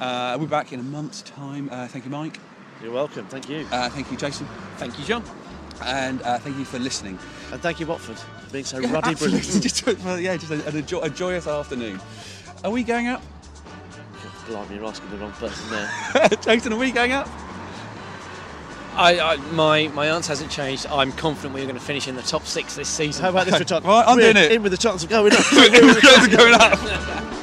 [0.00, 1.68] Uh, we'll be back in a month's time.
[1.72, 2.38] Uh, thank you, Mike.
[2.82, 3.26] You're welcome.
[3.26, 3.66] Thank you.
[3.72, 4.46] Uh, thank you, Jason.
[4.76, 5.24] thank you, John.
[5.84, 7.18] And uh, thank you for listening.
[7.52, 9.40] And thank you, Watford, for being so Yeah, ruddy absolutely.
[9.40, 9.62] brilliant.
[9.62, 12.00] just, well, yeah, just a, a, jo- a joyous afternoon.
[12.64, 13.22] Are we going out?
[14.48, 16.28] Blimey, you're asking the wrong person there.
[16.42, 17.28] Jason, are we going up?
[18.96, 20.86] I, I, my my answer hasn't changed.
[20.86, 23.22] I'm confident we're going to finish in the top six this season.
[23.22, 23.90] How about this for Tottenham?
[23.92, 24.52] Right, I'm We're doing it.
[24.52, 25.44] In with a chance of going up.
[25.52, 27.34] We're going up.